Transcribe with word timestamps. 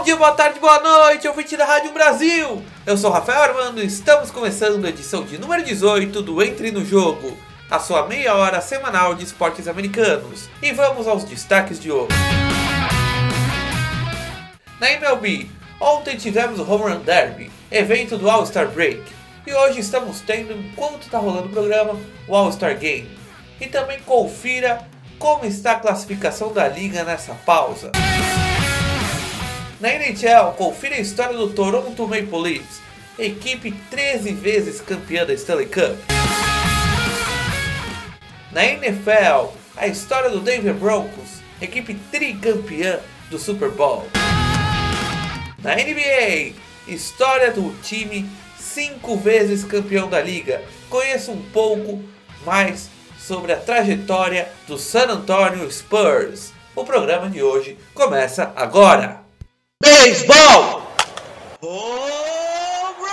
Bom 0.00 0.04
dia, 0.04 0.16
boa 0.16 0.32
tarde, 0.32 0.58
boa 0.58 0.80
noite, 0.80 1.28
ouvinte 1.28 1.58
da 1.58 1.66
Rádio 1.66 1.92
Brasil! 1.92 2.64
Eu 2.86 2.96
sou 2.96 3.10
Rafael 3.10 3.42
Armando 3.42 3.82
e 3.82 3.86
estamos 3.86 4.30
começando 4.30 4.82
a 4.86 4.88
edição 4.88 5.24
de 5.24 5.36
número 5.36 5.62
18 5.62 6.22
do 6.22 6.42
Entre 6.42 6.72
no 6.72 6.82
Jogo, 6.82 7.36
a 7.70 7.78
sua 7.78 8.08
meia 8.08 8.34
hora 8.34 8.62
semanal 8.62 9.14
de 9.14 9.24
esportes 9.24 9.68
americanos. 9.68 10.48
E 10.62 10.72
vamos 10.72 11.06
aos 11.06 11.22
destaques 11.24 11.78
de 11.78 11.92
hoje. 11.92 12.08
Na 14.80 14.90
MLB, 14.90 15.50
ontem 15.78 16.16
tivemos 16.16 16.58
o 16.58 16.62
Home 16.62 16.94
Run 16.94 17.00
Derby, 17.00 17.52
evento 17.70 18.16
do 18.16 18.30
All-Star 18.30 18.68
Break, 18.68 19.02
e 19.46 19.52
hoje 19.52 19.80
estamos 19.80 20.22
tendo, 20.22 20.54
enquanto 20.54 21.02
está 21.02 21.18
rolando 21.18 21.48
o 21.48 21.50
programa, 21.50 22.00
o 22.26 22.34
All-Star 22.34 22.78
Game. 22.78 23.18
E 23.60 23.66
também 23.66 24.00
confira 24.00 24.82
como 25.18 25.44
está 25.44 25.72
a 25.72 25.78
classificação 25.78 26.54
da 26.54 26.66
liga 26.66 27.04
nessa 27.04 27.34
pausa. 27.34 27.92
Na 29.80 29.88
NHL, 29.88 30.52
confira 30.58 30.96
a 30.96 31.00
história 31.00 31.34
do 31.34 31.48
Toronto 31.48 32.06
Maple 32.06 32.38
Leafs, 32.38 32.82
equipe 33.18 33.72
13 33.88 34.34
vezes 34.34 34.78
campeã 34.78 35.24
da 35.24 35.32
Stanley 35.32 35.68
Cup. 35.68 35.96
Na 38.52 38.62
NFL, 38.62 39.54
a 39.78 39.86
história 39.86 40.28
do 40.28 40.40
Denver 40.40 40.74
Broncos, 40.74 41.40
equipe 41.62 41.94
tricampeã 42.10 43.00
do 43.30 43.38
Super 43.38 43.70
Bowl. 43.70 44.06
Na 45.62 45.74
NBA, 45.74 46.52
história 46.86 47.50
do 47.50 47.74
time 47.82 48.28
cinco 48.58 49.16
vezes 49.16 49.64
campeão 49.64 50.10
da 50.10 50.20
liga. 50.20 50.62
Conheça 50.90 51.30
um 51.30 51.40
pouco 51.40 52.02
mais 52.44 52.90
sobre 53.18 53.52
a 53.54 53.56
trajetória 53.56 54.52
do 54.66 54.76
San 54.76 55.06
Antonio 55.06 55.70
Spurs. 55.72 56.52
O 56.76 56.84
programa 56.84 57.30
de 57.30 57.42
hoje 57.42 57.78
começa 57.94 58.52
agora. 58.54 59.29
Beisebol! 59.90 60.86
Home 61.60 62.94
run! 63.00 63.10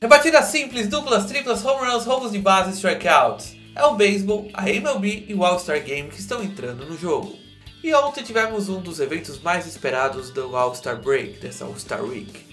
Rebatidas 0.00 0.46
simples, 0.46 0.88
duplas, 0.88 1.26
triplas, 1.26 1.62
home 1.62 1.86
runs, 1.86 2.06
roubos 2.06 2.32
de 2.32 2.38
base, 2.38 2.74
strikeouts. 2.78 3.54
É 3.76 3.84
o 3.84 3.94
beisebol, 3.94 4.48
a 4.54 4.70
MLB 4.70 5.26
e 5.28 5.34
o 5.34 5.44
All-Star 5.44 5.84
Game 5.84 6.08
que 6.08 6.18
estão 6.18 6.42
entrando 6.42 6.86
no 6.86 6.96
jogo. 6.96 7.41
E 7.82 7.92
ontem 7.94 8.22
tivemos 8.22 8.68
um 8.68 8.80
dos 8.80 9.00
eventos 9.00 9.40
mais 9.40 9.66
esperados 9.66 10.30
do 10.30 10.56
All-Star 10.56 11.02
Break, 11.02 11.40
dessa 11.40 11.64
All-Star 11.64 12.04
Week. 12.04 12.46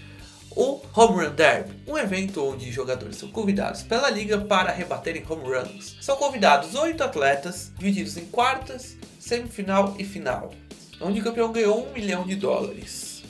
O 0.50 0.82
Home 0.96 1.24
Run 1.24 1.36
Derby, 1.36 1.76
um 1.86 1.96
evento 1.96 2.44
onde 2.44 2.72
jogadores 2.72 3.18
são 3.18 3.30
convidados 3.30 3.84
pela 3.84 4.10
liga 4.10 4.40
para 4.40 4.72
rebaterem 4.72 5.24
home 5.30 5.44
runs. 5.44 5.96
São 6.02 6.16
convidados 6.16 6.74
oito 6.74 7.04
atletas, 7.04 7.72
divididos 7.78 8.18
em 8.18 8.26
quartas, 8.26 8.98
semifinal 9.20 9.96
e 10.00 10.04
final, 10.04 10.52
onde 11.00 11.20
o 11.20 11.24
campeão 11.24 11.52
ganhou 11.52 11.88
um 11.88 11.94
milhão 11.94 12.26
de 12.26 12.36
dólares. 12.36 13.24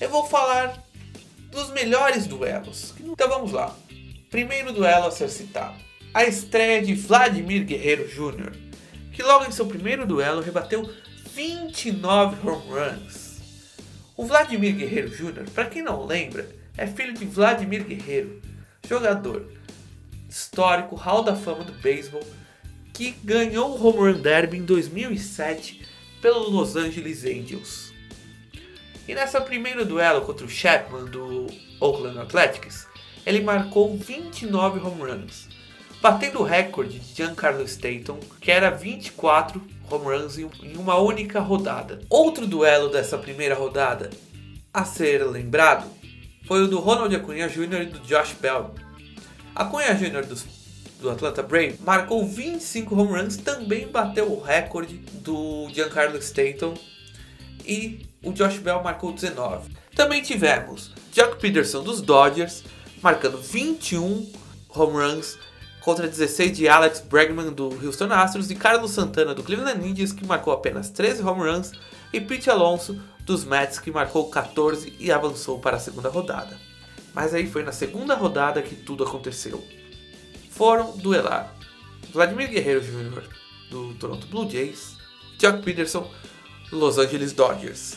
Eu 0.00 0.08
vou 0.08 0.26
falar 0.26 0.82
dos 1.50 1.68
melhores 1.70 2.26
duelos. 2.26 2.94
Então 2.98 3.28
vamos 3.28 3.52
lá. 3.52 3.76
Primeiro 4.30 4.72
duelo 4.72 5.08
a 5.08 5.10
ser 5.10 5.28
citado. 5.28 5.76
A 6.14 6.24
estreia 6.24 6.80
de 6.80 6.94
Vladimir 6.94 7.66
Guerreiro 7.66 8.08
Jr., 8.08 8.52
que 9.12 9.22
logo 9.22 9.44
em 9.44 9.52
seu 9.52 9.66
primeiro 9.66 10.06
duelo 10.06 10.40
rebateu 10.40 10.90
29 11.34 12.46
home 12.46 12.62
runs. 12.68 13.40
O 14.14 14.26
Vladimir 14.26 14.76
Guerreiro 14.76 15.08
Jr., 15.08 15.48
para 15.54 15.64
quem 15.64 15.80
não 15.80 16.04
lembra, 16.04 16.46
é 16.76 16.86
filho 16.86 17.14
de 17.14 17.24
Vladimir 17.24 17.84
Guerreiro, 17.84 18.42
jogador 18.86 19.50
histórico, 20.28 20.94
hall 20.94 21.22
da 21.24 21.34
fama 21.34 21.64
do 21.64 21.72
beisebol, 21.72 22.22
que 22.92 23.12
ganhou 23.24 23.70
o 23.70 23.86
Home 23.86 24.12
Run 24.12 24.20
Derby 24.20 24.58
em 24.58 24.64
2007 24.64 25.80
pelo 26.20 26.50
Los 26.50 26.76
Angeles 26.76 27.24
Angels. 27.24 27.94
E 29.08 29.14
nessa 29.14 29.40
primeiro 29.40 29.86
duelo 29.86 30.20
contra 30.26 30.44
o 30.44 30.50
Chapman 30.50 31.06
do 31.06 31.46
Oakland 31.80 32.18
Athletics, 32.18 32.86
ele 33.24 33.40
marcou 33.40 33.96
29 33.96 34.80
home 34.80 35.10
runs, 35.10 35.48
batendo 36.02 36.40
o 36.40 36.44
recorde 36.44 36.98
de 36.98 37.14
Giancarlo 37.14 37.64
Stanton, 37.64 38.20
que 38.38 38.50
era 38.50 38.70
24 38.70 39.62
home 39.92 40.04
runs 40.06 40.38
em 40.38 40.76
uma 40.76 40.96
única 40.96 41.40
rodada. 41.40 42.00
Outro 42.08 42.46
duelo 42.46 42.88
dessa 42.88 43.18
primeira 43.18 43.54
rodada 43.54 44.10
a 44.72 44.84
ser 44.84 45.24
lembrado 45.24 45.86
foi 46.46 46.62
o 46.62 46.68
do 46.68 46.80
Ronald 46.80 47.14
Acuna 47.14 47.48
Jr. 47.48 47.82
e 47.82 47.86
do 47.86 47.98
Josh 48.00 48.34
Bell. 48.40 48.74
Acuna 49.54 49.94
Jr. 49.94 50.24
do, 50.24 50.36
do 51.00 51.10
Atlanta 51.10 51.42
Braves 51.42 51.78
marcou 51.80 52.26
25 52.26 52.94
home 52.94 53.20
runs, 53.20 53.36
também 53.36 53.86
bateu 53.86 54.32
o 54.32 54.40
recorde 54.40 54.96
do 55.14 55.68
Giancarlo 55.72 56.16
Stanton 56.18 56.74
e 57.66 58.06
o 58.22 58.32
Josh 58.32 58.58
Bell 58.58 58.82
marcou 58.82 59.12
19. 59.12 59.70
Também 59.94 60.22
tivemos 60.22 60.90
Jack 61.12 61.36
Peterson 61.38 61.82
dos 61.82 62.00
Dodgers 62.00 62.64
marcando 63.02 63.38
21 63.38 64.32
home 64.74 64.92
runs 64.92 65.38
contra 65.82 66.06
16 66.06 66.56
de 66.56 66.68
Alex 66.68 67.00
Bregman 67.00 67.52
do 67.52 67.68
Houston 67.84 68.12
Astros 68.12 68.50
e 68.50 68.54
Carlos 68.54 68.92
Santana 68.92 69.34
do 69.34 69.42
Cleveland 69.42 69.86
Indians 69.86 70.12
que 70.12 70.24
marcou 70.24 70.52
apenas 70.52 70.90
13 70.90 71.22
home 71.22 71.50
runs 71.50 71.72
e 72.12 72.20
Pete 72.20 72.48
Alonso 72.48 73.00
dos 73.20 73.44
Mets 73.44 73.78
que 73.78 73.90
marcou 73.90 74.30
14 74.30 74.94
e 74.98 75.10
avançou 75.10 75.58
para 75.58 75.76
a 75.76 75.80
segunda 75.80 76.08
rodada. 76.08 76.58
Mas 77.12 77.34
aí 77.34 77.46
foi 77.46 77.62
na 77.62 77.72
segunda 77.72 78.14
rodada 78.14 78.62
que 78.62 78.76
tudo 78.76 79.04
aconteceu. 79.04 79.62
Foram 80.50 80.96
duelar 80.96 81.54
Vladimir 82.12 82.48
Guerreiro 82.48 82.80
Jr. 82.80 83.22
do 83.70 83.94
Toronto 83.94 84.26
Blue 84.28 84.48
Jays, 84.48 84.96
Jack 85.38 85.62
Peterson 85.62 86.08
do 86.70 86.78
Los 86.78 86.96
Angeles 86.98 87.32
Dodgers. 87.32 87.96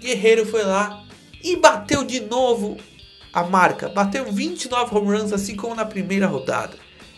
Guerreiro 0.00 0.44
foi 0.44 0.64
lá 0.64 1.02
e 1.42 1.56
bateu 1.56 2.04
de 2.04 2.20
novo 2.20 2.76
a 3.32 3.42
marca, 3.44 3.88
bateu 3.88 4.30
29 4.30 4.94
home 4.94 5.16
runs 5.16 5.32
assim 5.32 5.56
como 5.56 5.74
na 5.74 5.86
primeira 5.86 6.26
rodada 6.26 6.76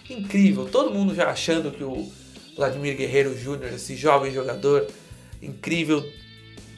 incrível. 0.08 0.68
Todo 0.70 0.92
mundo 0.92 1.14
já 1.14 1.30
achando 1.30 1.70
que 1.70 1.82
o 1.82 2.10
Vladimir 2.56 2.96
Guerreiro 2.96 3.34
Jr., 3.34 3.74
esse 3.74 3.96
jovem 3.96 4.32
jogador 4.32 4.86
incrível, 5.42 6.04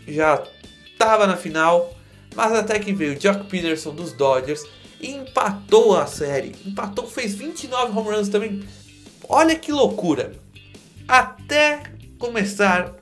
já 0.07 0.43
estava 0.93 1.27
na 1.27 1.37
final. 1.37 1.95
Mas 2.35 2.53
até 2.53 2.79
que 2.79 2.93
veio 2.93 3.17
o 3.17 3.21
Jock 3.21 3.47
Peterson 3.47 3.95
dos 3.95 4.13
Dodgers 4.13 4.63
e 5.01 5.11
empatou 5.11 5.97
a 5.97 6.07
série. 6.07 6.55
Empatou, 6.67 7.09
fez 7.09 7.35
29 7.35 7.99
home 7.99 8.17
runs 8.17 8.29
também. 8.29 8.63
Olha 9.29 9.57
que 9.57 9.73
loucura. 9.73 10.33
Até 11.09 11.83
começar 12.19 12.95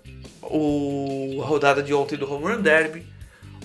o, 0.42 1.40
a 1.42 1.46
rodada 1.46 1.82
de 1.82 1.92
ontem 1.92 2.16
do 2.16 2.32
Home 2.32 2.44
Run 2.44 2.60
Derby, 2.60 3.06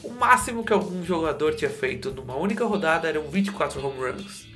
o 0.04 0.10
máximo 0.10 0.64
que 0.64 0.74
algum 0.74 1.04
jogador 1.04 1.54
tinha 1.54 1.70
feito 1.70 2.12
numa 2.12 2.36
única 2.36 2.66
rodada 2.66 3.08
eram 3.08 3.28
24 3.30 3.86
home 3.86 4.00
runs. 4.00 4.49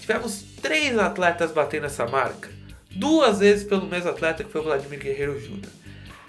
Tivemos 0.00 0.42
três 0.60 0.98
atletas 0.98 1.52
batendo 1.52 1.86
essa 1.86 2.06
marca. 2.06 2.50
Duas 2.90 3.38
vezes 3.38 3.64
pelo 3.64 3.86
mesmo 3.86 4.10
atleta 4.10 4.42
que 4.42 4.50
foi 4.50 4.60
o 4.60 4.64
Vladimir 4.64 4.98
Guerreiro 4.98 5.38
Jr. 5.38 5.68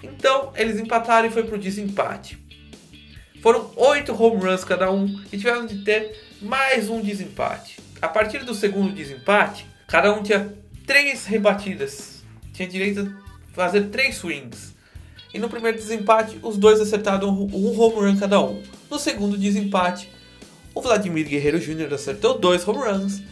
Então 0.02 0.52
eles 0.54 0.78
empataram 0.78 1.26
e 1.26 1.30
foi 1.30 1.42
pro 1.42 1.58
desempate. 1.58 2.38
Foram 3.40 3.72
oito 3.76 4.12
home 4.12 4.40
runs 4.40 4.62
cada 4.62 4.90
um 4.92 5.06
e 5.32 5.36
tiveram 5.36 5.66
de 5.66 5.82
ter 5.82 6.16
mais 6.40 6.88
um 6.88 7.00
desempate. 7.00 7.80
A 8.00 8.06
partir 8.06 8.44
do 8.44 8.54
segundo 8.54 8.92
desempate, 8.92 9.66
cada 9.88 10.12
um 10.12 10.22
tinha 10.22 10.54
três 10.86 11.26
rebatidas. 11.26 12.22
Tinha 12.52 12.68
direito 12.68 13.00
a 13.00 13.54
fazer 13.54 13.88
três 13.88 14.16
swings. 14.16 14.74
E 15.34 15.38
no 15.38 15.48
primeiro 15.48 15.78
desempate, 15.78 16.38
os 16.42 16.56
dois 16.56 16.80
acertaram 16.80 17.30
um 17.30 17.80
home 17.80 17.96
run 17.96 18.16
cada 18.16 18.40
um. 18.40 18.62
No 18.90 18.98
segundo 18.98 19.36
desempate, 19.36 20.08
o 20.74 20.80
Vladimir 20.80 21.26
Guerreiro 21.26 21.58
Jr. 21.58 21.92
acertou 21.94 22.38
dois 22.38 22.66
home 22.68 22.78
runs 22.78 23.22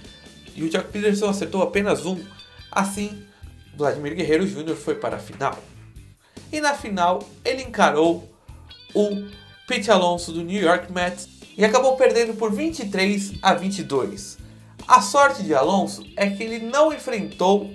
e 0.61 0.65
o 0.65 0.69
Jack 0.69 0.93
Peterson 0.93 1.31
acertou 1.31 1.63
apenas 1.63 2.05
um. 2.05 2.23
Assim, 2.71 3.25
Vladimir 3.75 4.15
Guerreiro 4.15 4.47
Jr. 4.47 4.77
foi 4.77 4.95
para 4.95 5.17
a 5.17 5.19
final. 5.19 5.59
E 6.53 6.61
na 6.61 6.75
final, 6.75 7.27
ele 7.43 7.63
encarou 7.63 8.29
o 8.95 9.27
Pete 9.67 9.91
Alonso 9.91 10.33
do 10.33 10.43
New 10.43 10.61
York 10.61 10.93
Mets 10.93 11.29
e 11.57 11.65
acabou 11.65 11.97
perdendo 11.97 12.35
por 12.35 12.53
23 12.53 13.33
a 13.41 13.55
22. 13.55 14.37
A 14.87 15.01
sorte 15.01 15.43
de 15.43 15.55
Alonso 15.55 16.05
é 16.15 16.29
que 16.29 16.43
ele 16.43 16.59
não 16.59 16.93
enfrentou 16.93 17.73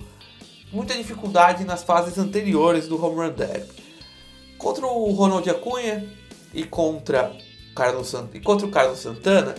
muita 0.71 0.93
dificuldade 0.93 1.63
nas 1.63 1.81
fases 1.81 2.19
anteriores 2.19 2.88
do 2.88 3.03
Home 3.03 3.15
Run 3.15 3.33
Derby. 3.33 3.73
Contra 4.59 4.85
o 4.85 5.11
Ronald 5.11 5.49
Acunha 5.49 6.07
e 6.53 6.63
contra, 6.63 7.35
Carlos 7.75 8.13
e 8.31 8.39
contra 8.39 8.67
o 8.67 8.71
Carlos 8.71 8.99
Santana, 8.99 9.55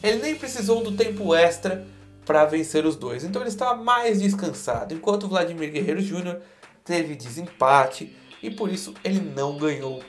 ele 0.00 0.22
nem 0.22 0.36
precisou 0.36 0.84
do 0.84 0.92
tempo 0.92 1.34
extra 1.34 1.84
para 2.28 2.44
vencer 2.44 2.84
os 2.84 2.94
dois. 2.94 3.24
Então 3.24 3.40
ele 3.40 3.48
estava 3.48 3.82
mais 3.82 4.20
descansado, 4.20 4.92
enquanto 4.92 5.26
Vladimir 5.26 5.72
Guerreiro 5.72 6.02
Jr. 6.02 6.36
teve 6.84 7.16
desempate 7.16 8.14
e 8.42 8.50
por 8.50 8.70
isso 8.70 8.92
ele 9.02 9.18
não 9.18 9.56
ganhou 9.56 10.02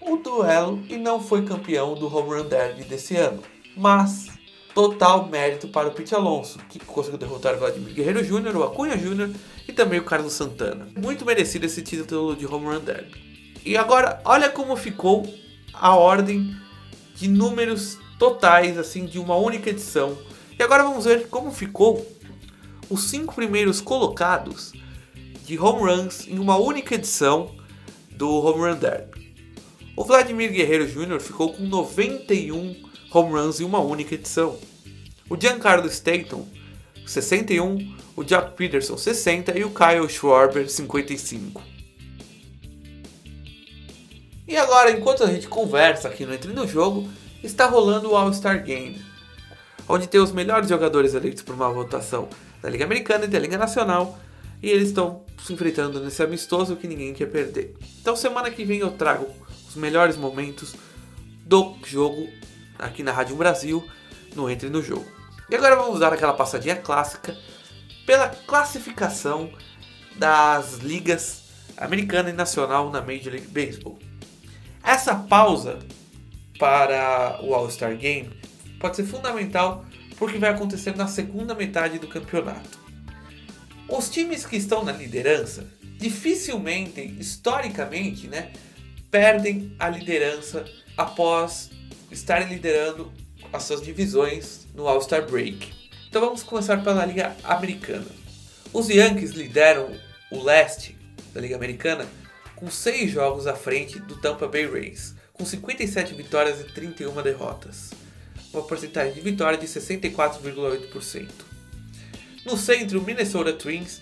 o 0.00 0.16
duelo 0.16 0.80
e 0.88 0.96
não 0.96 1.20
foi 1.20 1.44
campeão 1.44 1.94
do 1.94 2.06
Home 2.06 2.36
Run 2.36 2.48
Derby 2.48 2.84
desse 2.84 3.16
ano. 3.16 3.42
Mas 3.76 4.28
total 4.72 5.26
mérito 5.26 5.66
para 5.66 5.88
o 5.88 5.90
Pete 5.90 6.14
Alonso, 6.14 6.60
que 6.68 6.78
conseguiu 6.78 7.18
derrotar 7.18 7.56
o 7.56 7.58
Vladimir 7.58 7.94
Guerreiro 7.94 8.22
Jr., 8.22 8.56
o 8.56 8.62
Acunha 8.62 8.96
Jr. 8.96 9.34
e 9.66 9.72
também 9.72 9.98
o 9.98 10.04
Carlos 10.04 10.34
Santana. 10.34 10.86
Muito 10.96 11.26
merecido 11.26 11.66
esse 11.66 11.82
título 11.82 12.36
de 12.36 12.46
Home 12.46 12.66
Run 12.66 12.78
Derby. 12.78 13.60
E 13.64 13.76
agora, 13.76 14.20
olha 14.24 14.48
como 14.48 14.76
ficou 14.76 15.26
a 15.74 15.96
ordem 15.96 16.54
de 17.16 17.28
números 17.28 17.98
totais 18.20 18.78
assim 18.78 19.04
de 19.04 19.18
uma 19.18 19.34
única 19.34 19.68
edição. 19.68 20.16
E 20.60 20.62
agora 20.62 20.82
vamos 20.82 21.06
ver 21.06 21.28
como 21.28 21.50
ficou 21.50 22.06
os 22.90 23.04
cinco 23.04 23.34
primeiros 23.34 23.80
colocados 23.80 24.74
de 25.46 25.58
home 25.58 25.90
runs 25.90 26.28
em 26.28 26.38
uma 26.38 26.58
única 26.58 26.96
edição 26.96 27.56
do 28.10 28.28
Home 28.28 28.68
Run 28.68 28.76
Derby. 28.76 29.34
O 29.96 30.04
Vladimir 30.04 30.52
Guerreiro 30.52 30.86
Jr. 30.86 31.18
ficou 31.18 31.54
com 31.54 31.62
91 31.62 32.76
home 33.10 33.32
runs 33.32 33.58
em 33.58 33.64
uma 33.64 33.78
única 33.78 34.14
edição. 34.14 34.58
O 35.30 35.40
Giancarlo 35.40 35.86
Stanton, 35.86 36.46
61, 37.06 37.96
o 38.14 38.22
Jack 38.22 38.54
Peterson, 38.54 38.98
60 38.98 39.58
e 39.58 39.64
o 39.64 39.70
Kyle 39.70 40.10
Schwarber, 40.10 40.68
55. 40.68 41.62
E 44.46 44.58
agora, 44.58 44.90
enquanto 44.90 45.24
a 45.24 45.26
gente 45.26 45.48
conversa 45.48 46.08
aqui 46.08 46.26
no 46.26 46.34
Entre 46.34 46.52
no 46.52 46.68
Jogo, 46.68 47.08
está 47.42 47.64
rolando 47.64 48.10
o 48.10 48.14
All-Star 48.14 48.62
Game, 48.62 49.00
onde 49.90 50.06
tem 50.06 50.20
os 50.20 50.32
melhores 50.32 50.68
jogadores 50.68 51.14
eleitos 51.14 51.42
por 51.42 51.54
uma 51.54 51.68
votação 51.68 52.28
da 52.62 52.70
Liga 52.70 52.84
Americana 52.84 53.24
e 53.24 53.28
da 53.28 53.38
Liga 53.38 53.58
Nacional, 53.58 54.18
e 54.62 54.70
eles 54.70 54.88
estão 54.88 55.24
se 55.44 55.52
enfrentando 55.52 56.00
nesse 56.00 56.22
amistoso 56.22 56.76
que 56.76 56.86
ninguém 56.86 57.12
quer 57.12 57.26
perder. 57.26 57.74
Então, 58.00 58.14
semana 58.14 58.50
que 58.50 58.64
vem 58.64 58.80
eu 58.80 58.90
trago 58.92 59.26
os 59.68 59.74
melhores 59.74 60.16
momentos 60.16 60.74
do 61.44 61.76
jogo 61.84 62.28
aqui 62.78 63.02
na 63.02 63.12
Rádio 63.12 63.36
Brasil, 63.36 63.84
no 64.34 64.48
Entre 64.48 64.68
no 64.68 64.82
Jogo. 64.82 65.06
E 65.48 65.56
agora 65.56 65.74
vamos 65.74 65.98
dar 65.98 66.12
aquela 66.12 66.32
passadinha 66.32 66.76
clássica 66.76 67.36
pela 68.06 68.28
classificação 68.28 69.50
das 70.16 70.78
ligas 70.78 71.42
americana 71.76 72.30
e 72.30 72.32
nacional 72.32 72.90
na 72.90 73.00
Major 73.00 73.32
League 73.32 73.48
Baseball. 73.48 73.98
Essa 74.82 75.14
pausa 75.14 75.78
para 76.58 77.40
o 77.42 77.54
All-Star 77.54 77.96
Game 77.96 78.39
pode 78.80 78.96
ser 78.96 79.04
fundamental 79.04 79.84
porque 80.16 80.38
vai 80.38 80.50
acontecer 80.50 80.96
na 80.96 81.06
segunda 81.06 81.54
metade 81.54 81.98
do 81.98 82.08
campeonato. 82.08 82.80
Os 83.88 84.10
times 84.10 84.44
que 84.44 84.56
estão 84.56 84.84
na 84.84 84.92
liderança 84.92 85.66
dificilmente, 85.98 87.00
historicamente, 87.18 88.26
né, 88.26 88.50
perdem 89.10 89.74
a 89.78 89.88
liderança 89.88 90.64
após 90.96 91.70
estarem 92.10 92.48
liderando 92.48 93.12
as 93.52 93.64
suas 93.64 93.82
divisões 93.82 94.66
no 94.74 94.88
All-Star 94.88 95.28
Break. 95.30 95.90
Então 96.08 96.22
vamos 96.22 96.42
começar 96.42 96.82
pela 96.82 97.04
Liga 97.04 97.36
Americana. 97.44 98.06
Os 98.72 98.88
Yankees 98.88 99.32
lideram 99.32 99.90
o 100.30 100.42
leste 100.42 100.96
da 101.34 101.40
Liga 101.40 101.56
Americana 101.56 102.06
com 102.56 102.70
6 102.70 103.10
jogos 103.10 103.46
à 103.46 103.54
frente 103.54 103.98
do 103.98 104.16
Tampa 104.16 104.46
Bay 104.46 104.66
Rays, 104.66 105.14
com 105.32 105.44
57 105.44 106.14
vitórias 106.14 106.60
e 106.60 106.64
31 106.64 107.22
derrotas, 107.22 107.90
uma 108.52 108.62
porcentagem 108.62 109.12
de 109.12 109.20
vitória 109.20 109.58
de 109.58 109.66
64,8%. 109.66 111.28
No 112.44 112.56
centro, 112.56 113.00
o 113.00 113.02
Minnesota 113.02 113.52
Twins 113.52 114.00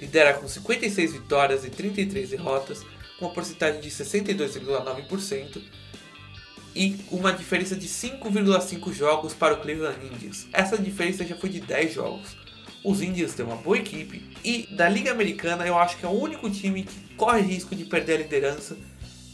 lidera 0.00 0.34
com 0.34 0.46
56 0.46 1.12
vitórias 1.12 1.64
e 1.64 1.70
33 1.70 2.30
derrotas, 2.30 2.84
com 3.18 3.26
uma 3.26 3.34
porcentagem 3.34 3.80
de 3.80 3.90
62,9% 3.90 5.62
e 6.74 6.96
uma 7.10 7.32
diferença 7.32 7.74
de 7.74 7.88
5,5 7.88 8.92
jogos 8.92 9.34
para 9.34 9.54
o 9.54 9.60
Cleveland 9.60 9.98
Indians. 10.06 10.46
Essa 10.52 10.78
diferença 10.78 11.24
já 11.24 11.36
foi 11.36 11.48
de 11.48 11.60
10 11.60 11.94
jogos. 11.94 12.36
Os 12.84 13.02
Indians 13.02 13.34
têm 13.34 13.44
uma 13.44 13.56
boa 13.56 13.76
equipe 13.76 14.22
e 14.44 14.68
da 14.76 14.88
Liga 14.88 15.10
Americana 15.10 15.66
eu 15.66 15.76
acho 15.76 15.96
que 15.96 16.06
é 16.06 16.08
o 16.08 16.12
único 16.12 16.48
time 16.48 16.84
que 16.84 17.14
corre 17.16 17.40
risco 17.40 17.74
de 17.74 17.84
perder 17.84 18.14
a 18.14 18.18
liderança 18.18 18.76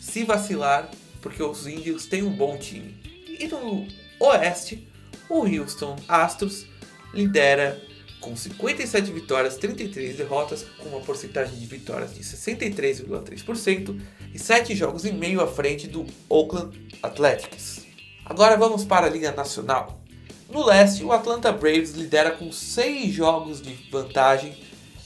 se 0.01 0.25
vacilar, 0.25 0.91
porque 1.21 1.43
os 1.43 1.67
Indians 1.67 2.07
têm 2.07 2.23
um 2.23 2.35
bom 2.35 2.57
time. 2.57 2.95
E 3.39 3.47
no 3.47 3.87
Oeste, 4.25 4.89
o 5.29 5.45
Houston 5.45 5.97
Astros 6.09 6.67
lidera 7.13 7.79
com 8.21 8.35
57 8.35 9.13
vitórias, 9.13 9.59
33 9.59 10.17
derrotas, 10.17 10.65
com 10.79 10.89
uma 10.89 11.01
porcentagem 11.01 11.59
de 11.59 11.67
vitórias 11.67 12.15
de 12.15 12.23
63,3% 12.23 14.01
e 14.33 14.39
7 14.39 14.75
jogos 14.75 15.05
e 15.05 15.13
meio 15.13 15.43
à 15.43 15.47
frente 15.47 15.87
do 15.87 16.07
Oakland 16.27 16.89
Athletics. 17.03 17.85
Agora 18.25 18.57
vamos 18.57 18.83
para 18.83 19.07
a 19.07 19.11
Liga 19.11 19.31
Nacional. 19.31 20.01
No 20.49 20.65
leste, 20.65 21.05
o 21.05 21.13
Atlanta 21.13 21.53
Braves 21.53 21.91
lidera 21.91 22.31
com 22.31 22.51
6 22.51 23.13
jogos 23.13 23.61
de 23.61 23.75
vantagem 23.91 24.57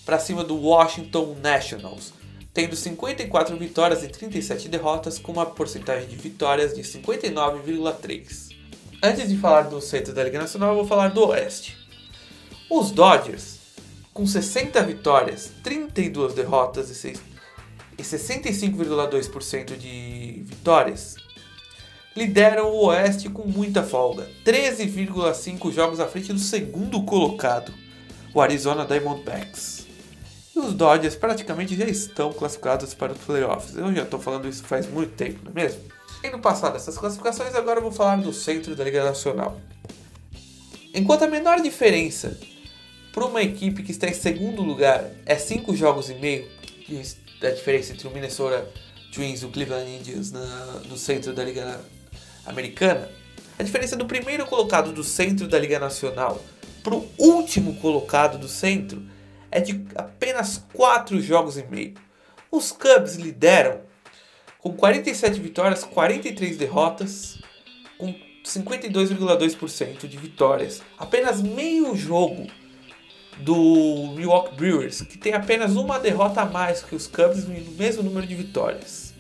para 0.07 0.21
cima 0.21 0.45
do 0.45 0.55
Washington 0.57 1.37
Nationals, 1.43 2.15
tendo 2.55 2.77
54 2.77 3.57
vitórias 3.57 4.05
e 4.05 4.09
37 4.09 4.69
derrotas, 4.69 5.19
com 5.19 5.33
uma 5.33 5.47
porcentagem 5.47 6.09
de 6.09 6.15
vitórias 6.15 6.73
de 6.73 6.83
59,3%. 6.83 8.48
Antes 9.01 9.29
de 9.29 9.37
falar 9.37 9.63
do 9.63 9.81
centro 9.81 10.13
da 10.13 10.25
Liga 10.25 10.41
Nacional, 10.41 10.71
eu 10.71 10.77
vou 10.77 10.87
falar 10.87 11.09
do 11.09 11.29
Oeste. 11.29 11.77
Os 12.69 12.91
Dodgers, 12.91 13.59
com 14.13 14.27
60 14.27 14.83
vitórias, 14.83 15.53
32 15.63 16.35
derrotas 16.35 17.05
e 17.05 18.03
65,2% 18.03 19.77
de 19.77 20.43
vitórias, 20.45 21.15
lideram 22.17 22.73
o 22.73 22.87
Oeste 22.87 23.29
com 23.29 23.47
muita 23.47 23.85
folga, 23.85 24.29
13,5 24.45 25.71
jogos 25.73 26.01
à 26.01 26.09
frente 26.09 26.33
do 26.33 26.41
segundo 26.41 27.01
colocado, 27.05 27.73
o 28.35 28.41
Arizona 28.41 28.85
Diamondbacks. 28.85 29.87
E 30.57 30.59
os 30.59 30.75
Dodgers 30.75 31.15
praticamente 31.15 31.77
já 31.77 31.85
estão 31.85 32.33
classificados 32.33 32.95
para 32.95 33.13
os 33.13 33.19
playoffs. 33.19 33.77
Eu 33.77 33.95
já 33.95 34.03
estou 34.03 34.19
falando 34.19 34.49
isso 34.49 34.65
faz 34.65 34.91
muito 34.91 35.13
tempo, 35.15 35.39
não 35.45 35.53
é 35.53 35.55
mesmo? 35.55 35.98
Indo 36.23 36.39
passar 36.41 36.71
dessas 36.71 36.99
classificações, 36.99 37.55
agora 37.55 37.81
vou 37.81 37.93
falar 37.93 38.17
do 38.17 38.33
centro 38.33 38.75
da 38.75 38.83
Liga 38.83 39.05
Nacional. 39.05 39.61
Enquanto 40.93 41.23
a 41.23 41.29
menor 41.29 41.61
diferença 41.61 42.39
para 43.13 43.25
uma 43.25 43.41
equipe 43.41 43.83
que 43.85 43.93
está 43.93 44.09
em 44.09 44.15
segundo 44.15 44.63
lugar, 44.63 45.11
é 45.25 45.37
5 45.37 45.77
jogos 45.77 46.11
e 46.11 46.15
meio, 46.15 46.49
que 46.85 47.01
é 47.41 47.47
a 47.47 47.51
diferença 47.53 47.93
entre 47.93 48.09
o 48.09 48.11
Minnesota 48.11 48.69
Twins 49.13 49.43
e 49.43 49.47
o 49.47 49.51
Cleveland 49.51 49.89
Indians 49.89 50.33
na, 50.33 50.81
no 50.89 50.97
centro 50.97 51.33
da 51.33 51.45
Liga 51.45 51.81
Americana. 52.45 53.09
A 53.57 53.63
diferença 53.63 53.95
do 53.95 54.07
primeiro 54.07 54.45
colocado 54.47 54.93
do 54.93 55.05
centro 55.05 55.47
da 55.47 55.59
Liga 55.59 55.79
Nacional 55.79 56.43
para 56.83 56.95
o 56.95 57.09
último 57.17 57.77
colocado 57.77 58.39
do 58.39 58.49
centro 58.49 59.03
é 59.51 59.61
de 59.61 59.87
apenas 59.95 60.65
4 60.73 61.21
jogos 61.21 61.57
e 61.57 61.63
meio. 61.65 61.95
Os 62.51 62.73
Cubs 62.73 63.15
lideram 63.15 63.88
com 64.69 64.77
47 64.77 65.41
vitórias, 65.41 65.83
43 65.85 66.57
derrotas, 66.59 67.39
com 67.97 68.15
52,2% 68.45 70.07
de 70.07 70.17
vitórias. 70.19 70.83
Apenas 70.99 71.41
meio 71.41 71.97
jogo 71.97 72.47
do 73.39 74.13
Milwaukee 74.15 74.55
Brewers, 74.57 75.01
que 75.01 75.17
tem 75.17 75.33
apenas 75.33 75.75
uma 75.75 75.99
derrota 75.99 76.43
a 76.43 76.47
mais 76.47 76.83
que 76.83 76.95
os 76.95 77.07
Cubs 77.07 77.47
no 77.47 77.55
mesmo 77.73 78.03
número 78.03 78.27
de 78.27 78.35
vitórias. 78.35 79.15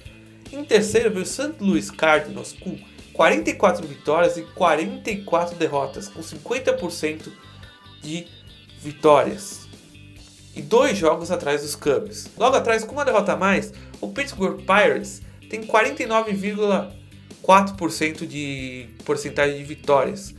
Em 0.52 0.62
terceiro 0.64 1.10
veio 1.10 1.22
o 1.22 1.26
St. 1.26 1.54
Louis 1.60 1.90
Cardinals 1.90 2.52
com 2.52 2.76
44 3.14 3.86
vitórias 3.86 4.36
e 4.36 4.42
44 4.42 5.56
derrotas, 5.56 6.08
com 6.08 6.20
50% 6.20 7.32
de 8.02 8.26
vitórias. 8.80 9.66
E 10.54 10.60
dois 10.60 10.98
jogos 10.98 11.30
atrás 11.30 11.62
dos 11.62 11.76
Cubs. 11.76 12.28
Logo 12.36 12.56
atrás, 12.56 12.82
com 12.82 12.92
uma 12.92 13.04
derrota 13.04 13.32
a 13.32 13.36
mais, 13.36 13.72
o 14.00 14.08
Pittsburgh 14.08 14.58
Pirates 14.58 15.22
tem 15.48 15.62
49,4% 15.62 18.26
de 18.26 18.88
porcentagem 19.04 19.58
de 19.58 19.64
vitórias. 19.64 20.34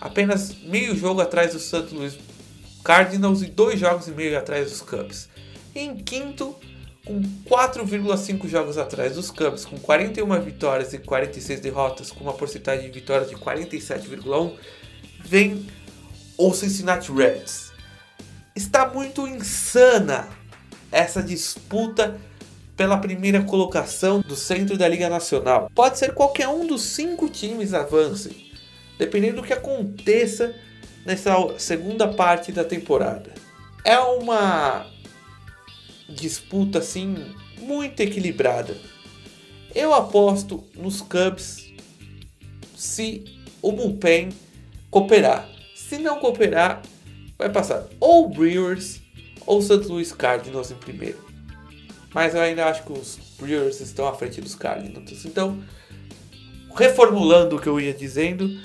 Apenas 0.00 0.54
meio 0.62 0.96
jogo 0.96 1.20
atrás 1.20 1.52
do 1.52 1.58
St. 1.58 1.92
Louis 1.92 2.16
Cardinals 2.84 3.42
e 3.42 3.46
dois 3.46 3.80
jogos 3.80 4.06
e 4.08 4.12
meio 4.12 4.38
atrás 4.38 4.70
dos 4.70 4.80
Cubs. 4.80 5.28
Em 5.74 5.96
quinto, 5.96 6.54
com 7.04 7.20
4,5 7.48 8.48
jogos 8.48 8.78
atrás 8.78 9.14
dos 9.14 9.30
Cubs, 9.30 9.64
com 9.64 9.78
41 9.78 10.40
vitórias 10.40 10.92
e 10.92 10.98
46 10.98 11.60
derrotas, 11.60 12.10
com 12.10 12.24
uma 12.24 12.32
porcentagem 12.32 12.90
de 12.90 13.00
vitórias 13.00 13.30
de 13.30 13.36
47,1, 13.36 14.56
vem 15.24 15.64
o 16.36 16.52
Cincinnati 16.52 17.12
Reds. 17.12 17.72
Está 18.54 18.88
muito 18.88 19.26
insana 19.26 20.28
essa 20.90 21.22
disputa 21.22 22.18
pela 22.76 22.98
primeira 22.98 23.42
colocação 23.42 24.20
do 24.20 24.36
centro 24.36 24.76
da 24.76 24.86
Liga 24.86 25.08
Nacional. 25.08 25.70
Pode 25.74 25.98
ser 25.98 26.12
qualquer 26.12 26.48
um 26.48 26.66
dos 26.66 26.82
cinco 26.82 27.28
times 27.28 27.72
avancem, 27.72 28.50
dependendo 28.98 29.36
do 29.36 29.42
que 29.42 29.52
aconteça 29.52 30.54
nessa 31.04 31.34
segunda 31.58 32.06
parte 32.06 32.52
da 32.52 32.64
temporada. 32.64 33.32
É 33.82 33.98
uma 33.98 34.86
disputa 36.08 36.78
assim 36.78 37.34
muito 37.58 38.00
equilibrada. 38.00 38.76
Eu 39.74 39.94
aposto 39.94 40.64
nos 40.74 41.00
Cubs 41.00 41.66
se 42.76 43.24
o 43.62 43.72
bullpen 43.72 44.30
cooperar. 44.90 45.48
Se 45.74 45.98
não 45.98 46.18
cooperar, 46.18 46.82
vai 47.38 47.48
passar 47.50 47.86
ou 48.00 48.28
Brewers 48.28 49.00
ou 49.46 49.62
St. 49.62 49.86
Louis 49.86 50.12
Cardinals 50.12 50.70
em 50.70 50.76
primeiro. 50.76 51.25
Mas 52.16 52.34
eu 52.34 52.40
ainda 52.40 52.64
acho 52.64 52.82
que 52.82 52.92
os 52.94 53.18
Brewers 53.38 53.78
estão 53.78 54.08
à 54.08 54.14
frente 54.14 54.40
dos 54.40 54.54
Cardinals. 54.54 55.26
Então, 55.26 55.62
reformulando 56.74 57.56
o 57.56 57.60
que 57.60 57.66
eu 57.66 57.78
ia 57.78 57.92
dizendo, 57.92 58.58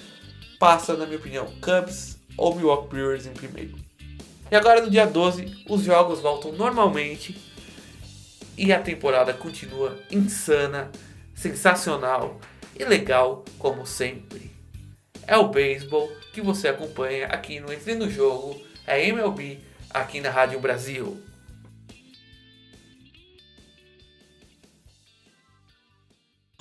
passa, 0.57 0.95
na 0.95 1.05
minha 1.05 1.17
opinião, 1.17 1.45
Cubs 1.59 2.17
ou 2.37 2.55
Milwaukee 2.55 2.87
Brewers 2.87 3.25
em 3.25 3.33
primeiro. 3.33 3.77
E 4.49 4.55
agora 4.55 4.81
no 4.81 4.89
dia 4.89 5.05
12, 5.05 5.65
os 5.67 5.83
jogos 5.83 6.21
voltam 6.21 6.53
normalmente 6.53 7.37
e 8.57 8.71
a 8.71 8.79
temporada 8.79 9.33
continua 9.33 9.99
insana, 10.09 10.89
sensacional 11.35 12.39
e 12.79 12.85
legal 12.85 13.43
como 13.59 13.85
sempre. 13.85 14.49
É 15.27 15.35
o 15.35 15.49
beisebol 15.49 16.09
que 16.31 16.39
você 16.39 16.69
acompanha 16.69 17.27
aqui 17.27 17.59
no 17.59 17.73
Entre 17.73 17.95
no 17.95 18.09
Jogo, 18.09 18.61
é 18.87 19.05
MLB 19.09 19.59
aqui 19.89 20.21
na 20.21 20.29
Rádio 20.29 20.57
Brasil. 20.61 21.21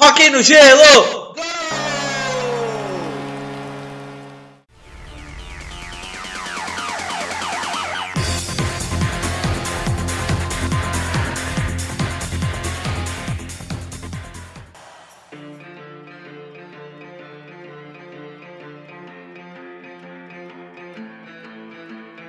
Rock 0.00 0.18
no 0.32 0.38
gelo! 0.40 1.34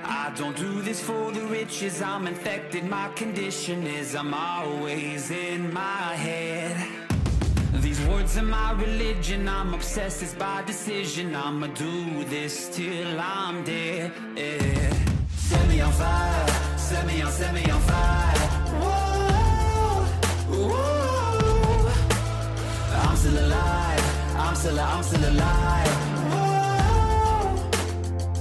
I 0.04 0.34
don't 0.36 0.54
do 0.56 0.82
this 0.82 1.00
for 1.00 1.30
the 1.32 1.40
riches, 1.46 2.02
I'm 2.02 2.26
infected. 2.26 2.84
My 2.84 3.08
condition 3.14 3.86
is 3.86 4.14
I'm 4.14 4.34
always 4.34 5.30
in 5.30 5.72
my 5.72 6.14
head. 6.14 6.91
These 8.12 8.20
words 8.20 8.36
are 8.36 8.42
my 8.42 8.72
religion, 8.72 9.48
I'm 9.48 9.72
obsessed, 9.72 10.22
it's 10.22 10.34
by 10.34 10.62
decision. 10.66 11.34
I'ma 11.34 11.68
do 11.68 12.24
this 12.24 12.68
till 12.68 13.18
I'm 13.18 13.64
dead. 13.64 14.12
yeah. 14.36 14.92
Set 15.34 15.66
me 15.66 15.80
on 15.80 15.92
fire, 15.92 16.46
set 16.76 17.06
me 17.06 17.22
on, 17.22 17.32
set 17.32 17.54
me 17.54 17.64
on 17.70 17.80
fire. 17.80 18.38
Whoa, 18.82 20.04
whoa. 20.52 21.92
I'm 23.02 23.16
still 23.16 23.38
alive, 23.46 24.36
I'm 24.36 24.54
still, 24.56 24.78
I'm 24.78 25.02
still 25.02 25.24
alive. 25.32 25.88
Whoa. 26.34 27.56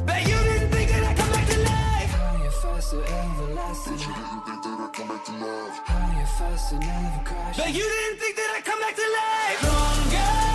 Bet 0.06 0.28
you 0.28 0.36
didn't 0.36 0.70
think 0.72 0.90
that 0.92 1.04
I'd 1.10 1.18
come 1.18 1.32
back 1.32 1.48
to 1.48 1.60
life. 1.60 2.12
Higher, 2.12 2.52
faster, 2.62 3.04
everlasting. 3.04 4.00
You 4.00 4.14
didn't 4.20 4.44
think 4.48 4.64
that 4.66 4.80
I'd 4.84 4.94
come 4.94 5.08
back 5.08 5.24
to 5.26 5.32
life. 5.32 5.78
Higher, 5.86 6.26
faster, 6.38 6.78
never 6.78 7.22
crash. 7.24 7.56
Bet 7.58 7.74
you 7.74 7.88
didn't 7.96 8.20
think 8.20 8.36
that 8.36 8.42
I'd 8.44 8.48
come 8.48 8.51
back 8.92 8.98
to 8.98 9.12
life. 9.12 9.60
Stronger. 9.60 10.51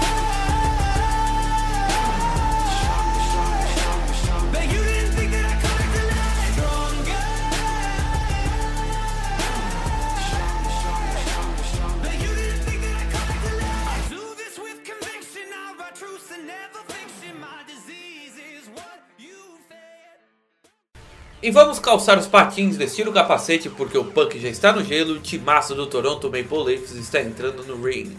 E 21.43 21.51
vamos 21.51 21.79
calçar 21.79 22.19
os 22.19 22.27
patins, 22.27 22.79
vestir 22.79 23.07
o 23.07 23.13
capacete 23.13 23.69
porque 23.69 23.99
o 23.99 24.07
Puck 24.07 24.39
já 24.41 24.49
está 24.49 24.73
no 24.73 24.83
gelo 24.83 25.15
e 25.15 25.19
o 25.19 25.21
timaço 25.21 25.75
do 25.75 25.87
Toronto 25.87 26.31
Maple 26.31 26.65
Leafs 26.65 26.93
está 26.93 27.21
entrando 27.21 27.63
no 27.63 27.85
ring. 27.85 28.17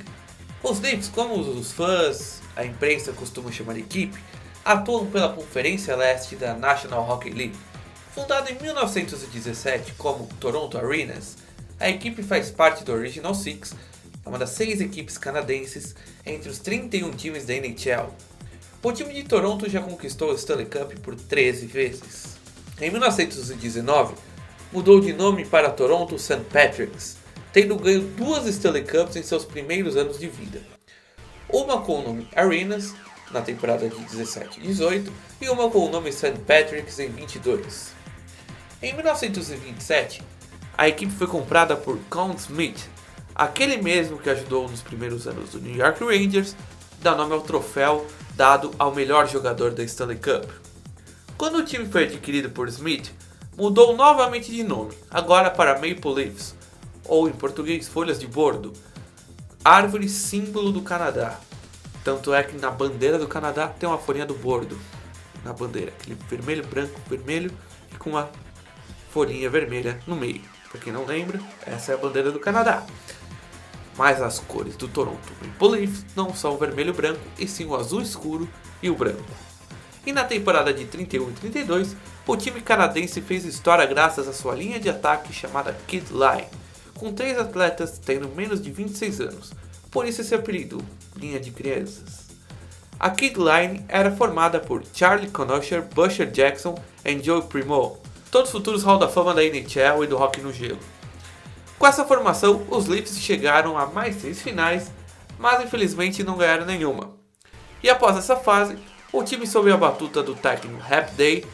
Os 0.61 0.79
Leafs, 0.79 1.09
como 1.09 1.39
os 1.39 1.71
fãs, 1.71 2.43
a 2.55 2.63
imprensa 2.63 3.11
costuma 3.13 3.51
chamar 3.51 3.73
de 3.73 3.79
equipe, 3.79 4.19
atuam 4.63 5.07
pela 5.07 5.29
Conferência 5.29 5.95
Leste 5.95 6.35
da 6.35 6.53
National 6.53 7.09
Hockey 7.09 7.31
League. 7.31 7.57
Fundada 8.13 8.51
em 8.51 8.61
1917 8.61 9.93
como 9.97 10.29
Toronto 10.39 10.77
Arenas, 10.77 11.37
a 11.79 11.89
equipe 11.89 12.21
faz 12.21 12.51
parte 12.51 12.83
do 12.83 12.93
Original 12.93 13.33
Six, 13.33 13.73
uma 14.23 14.37
das 14.37 14.51
seis 14.51 14.79
equipes 14.79 15.17
canadenses 15.17 15.95
entre 16.23 16.49
os 16.49 16.59
31 16.59 17.09
times 17.11 17.45
da 17.45 17.55
NHL. 17.55 18.13
O 18.83 18.91
time 18.91 19.11
de 19.11 19.23
Toronto 19.23 19.67
já 19.67 19.81
conquistou 19.81 20.31
o 20.31 20.35
Stanley 20.35 20.67
Cup 20.67 20.93
por 20.99 21.15
13 21.15 21.65
vezes. 21.65 22.36
Em 22.79 22.91
1919, 22.91 24.13
mudou 24.71 24.99
de 24.99 25.11
nome 25.11 25.43
para 25.43 25.71
Toronto 25.71 26.19
St. 26.19 26.41
Patrick's, 26.51 27.17
tendo 27.51 27.75
ganho 27.75 28.01
duas 28.01 28.45
Stanley 28.45 28.83
Cups 28.83 29.15
em 29.15 29.23
seus 29.23 29.43
primeiros 29.43 29.97
anos 29.97 30.19
de 30.19 30.27
vida. 30.27 30.61
Uma 31.49 31.81
com 31.81 31.99
o 31.99 32.03
nome 32.03 32.27
Arenas, 32.35 32.93
na 33.31 33.41
temporada 33.41 33.89
de 33.89 33.95
17 33.95 34.59
e 34.59 34.67
18, 34.67 35.11
e 35.41 35.49
uma 35.49 35.67
com 35.71 35.87
o 35.87 35.89
nome 35.89 36.13
St. 36.13 36.33
Patrick's 36.45 36.99
em 36.99 37.09
22. 37.09 37.93
Em 38.83 38.93
1927, 38.93 40.21
a 40.77 40.87
equipe 40.87 41.11
foi 41.11 41.25
comprada 41.25 41.75
por 41.75 41.97
Count 42.11 42.39
Smith, 42.39 42.87
aquele 43.33 43.77
mesmo 43.77 44.19
que 44.19 44.29
ajudou 44.29 44.69
nos 44.69 44.83
primeiros 44.83 45.27
anos 45.27 45.49
do 45.49 45.59
New 45.59 45.75
York 45.75 46.03
Rangers, 46.03 46.55
dá 47.01 47.15
nome 47.15 47.33
ao 47.33 47.41
troféu 47.41 48.05
dado 48.35 48.69
ao 48.77 48.93
melhor 48.93 49.27
jogador 49.27 49.71
da 49.71 49.83
Stanley 49.83 50.17
Cup. 50.17 50.66
Quando 51.37 51.59
o 51.59 51.63
time 51.63 51.85
foi 51.85 52.05
adquirido 52.05 52.49
por 52.49 52.67
Smith, 52.67 53.11
mudou 53.55 53.95
novamente 53.95 54.51
de 54.51 54.63
nome, 54.63 54.91
agora 55.07 55.51
para 55.51 55.75
Maple 55.75 56.11
Leafs, 56.11 56.55
ou 57.05 57.29
em 57.29 57.31
português 57.31 57.87
Folhas 57.87 58.19
de 58.19 58.25
Bordo, 58.25 58.73
árvore 59.63 60.09
símbolo 60.09 60.71
do 60.71 60.81
Canadá. 60.81 61.39
Tanto 62.03 62.33
é 62.33 62.41
que 62.41 62.57
na 62.57 62.71
bandeira 62.71 63.19
do 63.19 63.27
Canadá 63.27 63.67
tem 63.67 63.87
uma 63.87 63.99
folhinha 63.99 64.25
do 64.25 64.33
bordo 64.33 64.79
na 65.45 65.53
bandeira, 65.53 65.91
aquele 65.91 66.17
vermelho, 66.27 66.65
branco, 66.65 66.99
vermelho 67.07 67.51
e 67.93 67.97
com 67.97 68.09
uma 68.09 68.31
folhinha 69.11 69.47
vermelha 69.47 69.99
no 70.07 70.15
meio. 70.15 70.41
Para 70.71 70.81
quem 70.81 70.91
não 70.91 71.05
lembra, 71.05 71.39
essa 71.67 71.91
é 71.91 71.95
a 71.95 71.99
bandeira 71.99 72.31
do 72.31 72.39
Canadá. 72.39 72.83
Mas 73.95 74.23
as 74.23 74.39
cores 74.39 74.75
do 74.75 74.87
Toronto 74.87 75.33
Maple 75.39 75.67
Leafs 75.69 76.03
não 76.15 76.33
são 76.33 76.55
o 76.55 76.57
vermelho 76.57 76.89
e 76.89 76.93
branco, 76.93 77.21
e 77.37 77.47
sim 77.47 77.65
o 77.65 77.75
azul 77.75 78.01
escuro 78.01 78.49
e 78.81 78.89
o 78.89 78.95
branco. 78.95 79.46
E 80.07 80.13
na 80.13 80.23
temporada 80.23 80.73
de 80.73 80.85
31 80.85 81.31
e 81.31 81.33
32, 81.33 81.93
o 82.25 82.37
time 82.37 82.61
canadense 82.61 83.19
fez 83.19 83.43
história 83.43 83.85
graças 83.85 84.25
à 84.25 84.31
sua 84.31 84.55
linha 84.55 84.79
de 84.79 84.89
ataque 84.89 85.33
chamada 85.33 85.77
Kid 85.85 86.05
Line, 86.13 86.47
com 86.93 87.11
três 87.11 87.37
atletas 87.37 87.99
tendo 87.99 88.29
menos 88.29 88.61
de 88.61 88.71
26 88.71 89.19
anos, 89.19 89.51
por 89.91 90.07
isso 90.07 90.21
esse 90.21 90.33
apelido, 90.33 90.81
linha 91.17 91.41
de 91.41 91.51
crianças. 91.51 92.25
A 92.97 93.09
Kid 93.09 93.35
Line 93.37 93.83
era 93.89 94.09
formada 94.09 94.61
por 94.61 94.81
Charlie 94.93 95.29
Conosher, 95.29 95.83
Busher 95.93 96.31
Jackson 96.31 96.81
e 97.03 97.21
Joe 97.21 97.41
Primo, 97.41 97.97
todos 98.31 98.49
futuros 98.49 98.83
Hall 98.83 98.99
da 98.99 99.09
Fama 99.09 99.33
da 99.33 99.43
NHL 99.43 100.05
e 100.05 100.07
do 100.07 100.17
Hockey 100.17 100.39
no 100.39 100.53
Gelo. 100.53 100.79
Com 101.77 101.85
essa 101.85 102.05
formação, 102.05 102.65
os 102.69 102.87
Leafs 102.87 103.19
chegaram 103.19 103.77
a 103.77 103.87
mais 103.87 104.15
seis 104.21 104.41
finais, 104.41 104.89
mas 105.37 105.61
infelizmente 105.61 106.23
não 106.23 106.37
ganharam 106.37 106.65
nenhuma. 106.65 107.11
E 107.83 107.89
após 107.89 108.15
essa 108.15 108.37
fase, 108.37 108.77
o 109.11 109.23
time 109.23 109.47
sob 109.47 109.71
a 109.71 109.77
batuta 109.77 110.21
do 110.21 110.35
técnico 110.35 110.81
Hap 110.81 111.11
Day, 111.15 111.45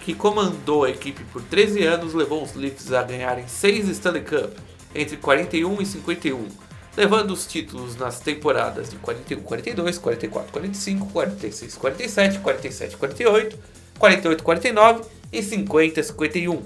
que 0.00 0.14
comandou 0.14 0.84
a 0.84 0.90
equipe 0.90 1.24
por 1.24 1.42
13 1.42 1.82
anos, 1.84 2.14
levou 2.14 2.42
os 2.42 2.54
Leafs 2.54 2.92
a 2.92 3.02
ganharem 3.02 3.46
6 3.46 3.88
Stanley 3.88 4.22
Cup 4.22 4.56
entre 4.94 5.16
41 5.16 5.82
e 5.82 5.86
51, 5.86 6.48
levando 6.96 7.32
os 7.32 7.46
títulos 7.46 7.96
nas 7.96 8.20
temporadas 8.20 8.90
de 8.90 8.96
41, 8.96 9.42
42, 9.42 9.98
44, 9.98 10.52
45, 10.52 11.06
46, 11.06 11.74
47, 11.76 12.38
47, 12.38 12.96
48, 12.96 13.58
48, 13.98 14.42
49 14.42 15.04
e 15.32 15.42
50, 15.42 16.02
51. 16.02 16.62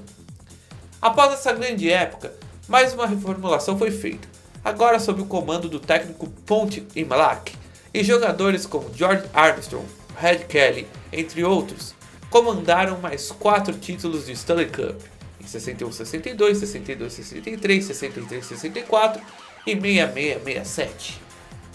Após 1.02 1.32
essa 1.34 1.52
grande 1.52 1.90
época, 1.90 2.32
mais 2.68 2.94
uma 2.94 3.06
reformulação 3.06 3.76
foi 3.76 3.90
feita, 3.90 4.28
agora 4.64 4.98
sob 4.98 5.20
o 5.20 5.26
comando 5.26 5.68
do 5.68 5.80
técnico 5.80 6.28
Ponte 6.46 6.86
Imalak, 6.94 7.52
e 7.92 8.02
jogadores 8.02 8.64
como 8.64 8.92
George 8.94 9.24
Armstrong, 9.34 9.86
Red 10.16 10.46
Kelly, 10.48 10.86
entre 11.12 11.44
outros, 11.44 11.94
comandaram 12.30 12.98
mais 12.98 13.30
quatro 13.30 13.74
títulos 13.74 14.26
de 14.26 14.32
Stanley 14.32 14.66
Cup, 14.66 15.00
em 15.40 15.46
61, 15.46 15.92
62, 15.92 16.58
62, 16.58 17.12
63, 17.12 17.84
63, 17.84 18.44
64 18.46 19.22
e 19.66 19.72
66, 19.74 20.42
67. 20.42 21.20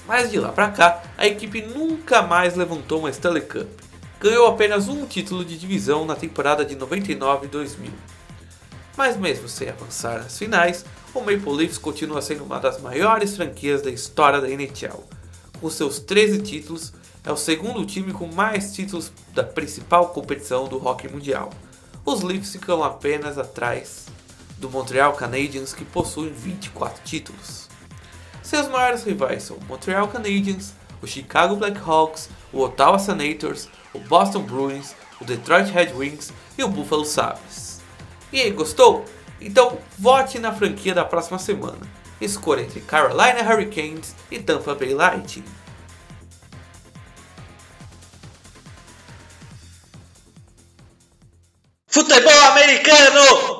Mas 0.08 0.32
de 0.32 0.40
lá 0.40 0.52
pra 0.52 0.70
cá, 0.70 1.04
a 1.18 1.28
equipe 1.28 1.62
nunca 1.62 2.22
mais 2.22 2.56
levantou 2.56 3.00
uma 3.00 3.10
Stanley 3.10 3.44
Cup. 3.44 3.68
Ganhou 4.20 4.48
apenas 4.48 4.88
um 4.88 5.06
título 5.06 5.46
de 5.46 5.58
divisão 5.58 6.04
na 6.04 6.16
temporada 6.16 6.66
de 6.66 6.76
99 6.76 7.46
e 7.46 7.50
2000. 7.50 7.92
Mas 8.98 9.16
mesmo 9.16 9.48
sem 9.48 9.70
avançar 9.70 10.24
nas 10.24 10.38
finais, 10.38 10.84
o 11.14 11.20
Maple 11.20 11.54
Leafs 11.54 11.78
continua 11.78 12.22
sendo 12.22 12.44
uma 12.44 12.60
das 12.60 12.82
maiores 12.82 13.38
franquias 13.38 13.82
da 13.82 13.90
história 13.90 14.42
da 14.42 14.50
NHL. 14.50 15.04
Com 15.62 15.70
seus 15.70 16.00
13 16.00 16.42
títulos, 16.42 16.92
é 17.24 17.32
o 17.32 17.38
segundo 17.38 17.86
time 17.86 18.14
com 18.14 18.28
mais 18.28 18.74
títulos 18.74 19.12
da 19.34 19.44
principal 19.44 20.10
competição 20.10 20.68
do 20.68 20.84
hockey 20.86 21.08
mundial. 21.08 21.50
Os 22.06 22.22
Leafs 22.22 22.54
ficam 22.54 22.84
apenas 22.84 23.38
atrás 23.38 24.06
do 24.58 24.70
Montreal 24.70 25.14
Canadiens, 25.14 25.74
que 25.74 25.86
possuem 25.86 26.32
24 26.32 27.02
títulos. 27.04 27.68
Seus 28.42 28.68
maiores 28.68 29.04
rivais 29.04 29.44
são 29.44 29.58
o 29.58 29.64
Montreal 29.66 30.08
Canadiens, 30.08 30.74
o 31.02 31.08
Chicago 31.08 31.56
Blackhawks, 31.56 32.30
o 32.52 32.62
Ottawa 32.62 33.00
Senators, 33.00 33.70
o 33.94 34.00
Boston 34.00 34.42
Bruins, 34.42 34.96
o 35.22 35.26
Detroit 35.26 35.72
Red 35.72 35.94
Wings 35.94 36.34
e 36.58 36.64
o 36.64 36.68
Buffalo 36.68 37.06
Sabres. 37.06 37.82
E 38.32 38.42
aí, 38.42 38.52
gostou? 38.52 39.06
Então 39.42 39.78
vote 39.98 40.40
na 40.40 40.54
franquia 40.54 40.94
da 40.94 41.06
próxima 41.06 41.40
semana. 41.40 41.80
Escolha 42.20 42.62
entre 42.62 42.82
Carolina 42.82 43.42
Hurricanes 43.42 44.14
e 44.30 44.40
Tampa 44.40 44.76
Bay 44.76 44.94
Lightning. 44.94 45.46
Futebol 51.90 52.32
americano! 52.52 53.59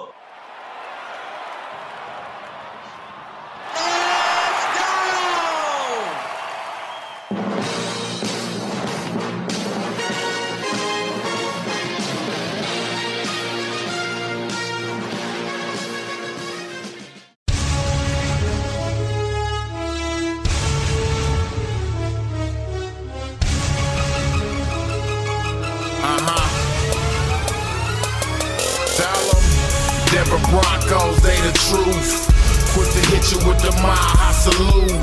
Truth. 31.68 32.30
Quick 32.72 32.90
to 32.94 33.02
hit 33.12 33.26
you 33.32 33.40
with 33.44 33.60
the 33.60 33.74
mile 33.84 34.14
high 34.16 34.38
salute. 34.38 34.94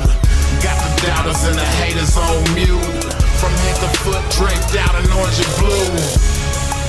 Got 0.63 0.77
the 0.81 0.91
doubters 1.05 1.43
and 1.45 1.57
the 1.57 1.69
haters 1.77 2.17
on 2.17 2.41
mute. 2.57 3.13
From 3.37 3.53
head 3.61 3.77
to 3.85 3.89
foot, 4.01 4.23
draped 4.33 4.73
out 4.81 4.95
in 4.97 5.05
orange 5.13 5.37
and 5.37 5.53
blue. 5.61 5.93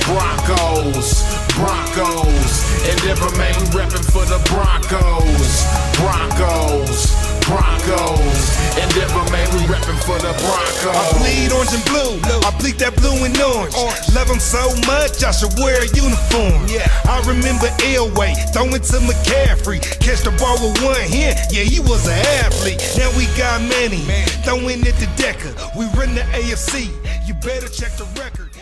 Broncos, 0.09 1.21
Broncos, 1.53 2.53
and 2.89 2.97
Denver 3.05 3.29
man, 3.37 3.53
we 3.61 3.67
reppin' 3.77 4.05
for 4.09 4.25
the 4.25 4.41
Broncos. 4.49 5.69
Broncos, 6.01 7.27
Broncos, 7.49 8.52
and 8.76 8.88
Denver 8.93 9.25
man, 9.33 9.49
we 9.57 9.64
reppin' 9.64 9.97
for 10.05 10.21
the 10.21 10.37
Broncos. 10.45 10.93
I 10.93 11.05
bleed 11.17 11.49
orange 11.50 11.73
and 11.73 11.85
blue. 11.88 12.21
I 12.45 12.52
bleed 12.61 12.76
that 12.85 12.95
blue 13.00 13.17
and 13.25 13.33
orange. 13.40 13.73
Love 14.12 14.28
them 14.28 14.38
so 14.38 14.61
much, 14.85 15.25
I 15.25 15.33
should 15.33 15.57
wear 15.57 15.81
a 15.81 15.88
uniform. 15.97 16.69
Yeah. 16.69 16.85
I 17.09 17.25
remember 17.25 17.73
Elway 17.88 18.37
throwing 18.52 18.85
to 18.85 18.99
McCaffrey. 19.00 19.81
Catch 20.05 20.28
the 20.28 20.33
ball 20.37 20.61
with 20.61 20.76
one 20.85 21.00
hand. 21.09 21.40
Yeah, 21.49 21.64
he 21.64 21.81
was 21.81 22.05
an 22.07 22.21
athlete. 22.45 22.85
Now 23.00 23.09
we 23.17 23.25
got 23.40 23.64
Manny 23.64 24.05
throwing 24.45 24.85
it 24.85 25.00
to 25.00 25.09
Decker. 25.17 25.57
We 25.73 25.88
run 25.97 26.14
the 26.14 26.28
AFC. 26.37 26.93
You 27.26 27.33
better 27.40 27.69
check 27.69 27.97
the 27.97 28.05
record. 28.21 28.52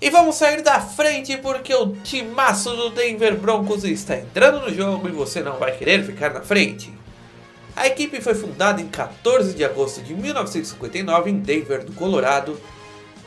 E 0.00 0.10
vamos 0.10 0.36
sair 0.36 0.62
da 0.62 0.80
frente 0.80 1.36
porque 1.38 1.74
o 1.74 1.96
timaço 2.04 2.74
do 2.76 2.90
Denver 2.90 3.36
Broncos 3.36 3.82
está 3.82 4.16
entrando 4.16 4.60
no 4.60 4.72
jogo 4.72 5.08
e 5.08 5.12
você 5.12 5.40
não 5.40 5.58
vai 5.58 5.72
querer 5.72 6.04
ficar 6.04 6.32
na 6.32 6.40
frente. 6.40 6.97
A 7.78 7.86
equipe 7.86 8.20
foi 8.20 8.34
fundada 8.34 8.82
em 8.82 8.88
14 8.88 9.54
de 9.54 9.64
agosto 9.64 10.02
de 10.02 10.12
1959 10.12 11.30
em 11.30 11.38
Denver, 11.38 11.84
do 11.84 11.92
Colorado, 11.92 12.60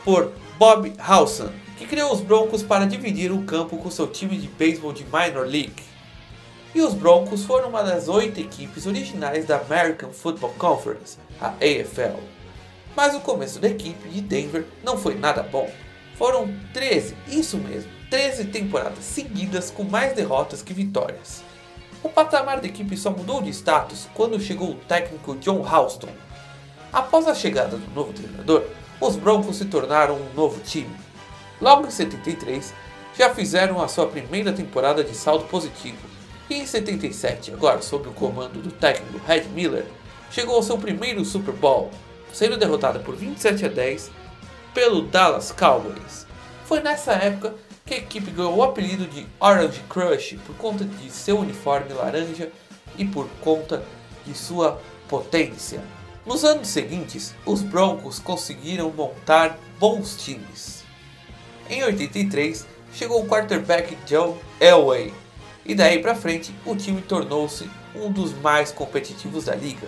por 0.03 0.33
Bob 0.59 0.91
Howson, 0.99 1.49
que 1.77 1.87
criou 1.87 2.11
os 2.11 2.19
Broncos 2.19 2.61
para 2.61 2.85
dividir 2.85 3.31
o 3.31 3.43
campo 3.43 3.77
com 3.77 3.89
seu 3.89 4.07
time 4.07 4.37
de 4.37 4.49
beisebol 4.49 4.91
de 4.91 5.05
Minor 5.05 5.45
League. 5.45 5.81
E 6.75 6.81
os 6.81 6.93
Broncos 6.93 7.45
foram 7.45 7.69
uma 7.69 7.81
das 7.81 8.09
oito 8.09 8.41
equipes 8.41 8.85
originais 8.85 9.45
da 9.45 9.55
American 9.57 10.11
Football 10.11 10.53
Conference, 10.57 11.17
a 11.39 11.51
AFL. 11.51 12.19
Mas 12.93 13.15
o 13.15 13.21
começo 13.21 13.57
da 13.57 13.69
equipe 13.69 14.09
de 14.09 14.19
Denver 14.19 14.65
não 14.83 14.97
foi 14.97 15.15
nada 15.15 15.41
bom. 15.43 15.71
Foram 16.17 16.53
13, 16.73 17.15
isso 17.29 17.57
mesmo, 17.57 17.89
13 18.09 18.47
temporadas 18.47 19.05
seguidas 19.05 19.71
com 19.71 19.85
mais 19.85 20.13
derrotas 20.13 20.61
que 20.61 20.73
vitórias. 20.73 21.41
O 22.03 22.09
patamar 22.09 22.59
da 22.59 22.67
equipe 22.67 22.97
só 22.97 23.11
mudou 23.11 23.41
de 23.41 23.49
status 23.51 24.07
quando 24.13 24.39
chegou 24.39 24.71
o 24.71 24.75
técnico 24.75 25.35
John 25.35 25.63
Houston. 25.63 26.09
Após 26.91 27.27
a 27.27 27.35
chegada 27.35 27.77
do 27.77 27.93
novo 27.93 28.11
treinador, 28.11 28.65
os 28.99 29.15
Broncos 29.15 29.57
se 29.57 29.65
tornaram 29.65 30.15
um 30.15 30.33
novo 30.33 30.59
time. 30.61 30.95
Logo 31.61 31.85
em 31.85 31.91
73, 31.91 32.73
já 33.17 33.33
fizeram 33.33 33.81
a 33.81 33.87
sua 33.87 34.07
primeira 34.07 34.51
temporada 34.51 35.03
de 35.03 35.13
saldo 35.13 35.45
positivo, 35.45 35.99
e 36.49 36.55
em 36.55 36.65
77, 36.65 37.53
agora 37.53 37.81
sob 37.81 38.09
o 38.09 38.13
comando 38.13 38.61
do 38.61 38.71
técnico 38.71 39.21
Red 39.25 39.43
Miller, 39.53 39.85
chegou 40.31 40.55
ao 40.55 40.63
seu 40.63 40.77
primeiro 40.77 41.23
Super 41.23 41.53
Bowl, 41.53 41.91
sendo 42.33 42.57
derrotada 42.57 42.99
por 42.99 43.15
27 43.15 43.65
a 43.65 43.69
10 43.69 44.11
pelo 44.73 45.03
Dallas 45.03 45.51
Cowboys. 45.51 46.25
Foi 46.65 46.79
nessa 46.79 47.13
época 47.13 47.53
que 47.91 47.95
a 47.95 47.97
equipe 47.97 48.31
ganhou 48.31 48.55
o 48.55 48.63
apelido 48.63 49.05
de 49.05 49.27
Orange 49.37 49.81
Crush 49.89 50.37
por 50.47 50.55
conta 50.55 50.85
de 50.85 51.09
seu 51.09 51.37
uniforme 51.39 51.93
laranja 51.93 52.49
e 52.97 53.03
por 53.03 53.27
conta 53.41 53.83
de 54.25 54.33
sua 54.33 54.81
potência. 55.09 55.83
Nos 56.25 56.45
anos 56.45 56.69
seguintes, 56.69 57.35
os 57.45 57.61
Broncos 57.61 58.17
conseguiram 58.17 58.89
montar 58.91 59.59
bons 59.77 60.15
times. 60.23 60.85
Em 61.69 61.83
83, 61.83 62.65
chegou 62.93 63.21
o 63.21 63.27
quarterback 63.27 63.97
Joe 64.07 64.35
Elway, 64.61 65.13
e 65.65 65.75
daí 65.75 65.99
para 65.99 66.15
frente 66.15 66.55
o 66.65 66.77
time 66.77 67.01
tornou-se 67.01 67.69
um 67.93 68.09
dos 68.09 68.31
mais 68.39 68.71
competitivos 68.71 69.45
da 69.45 69.55
liga, 69.55 69.87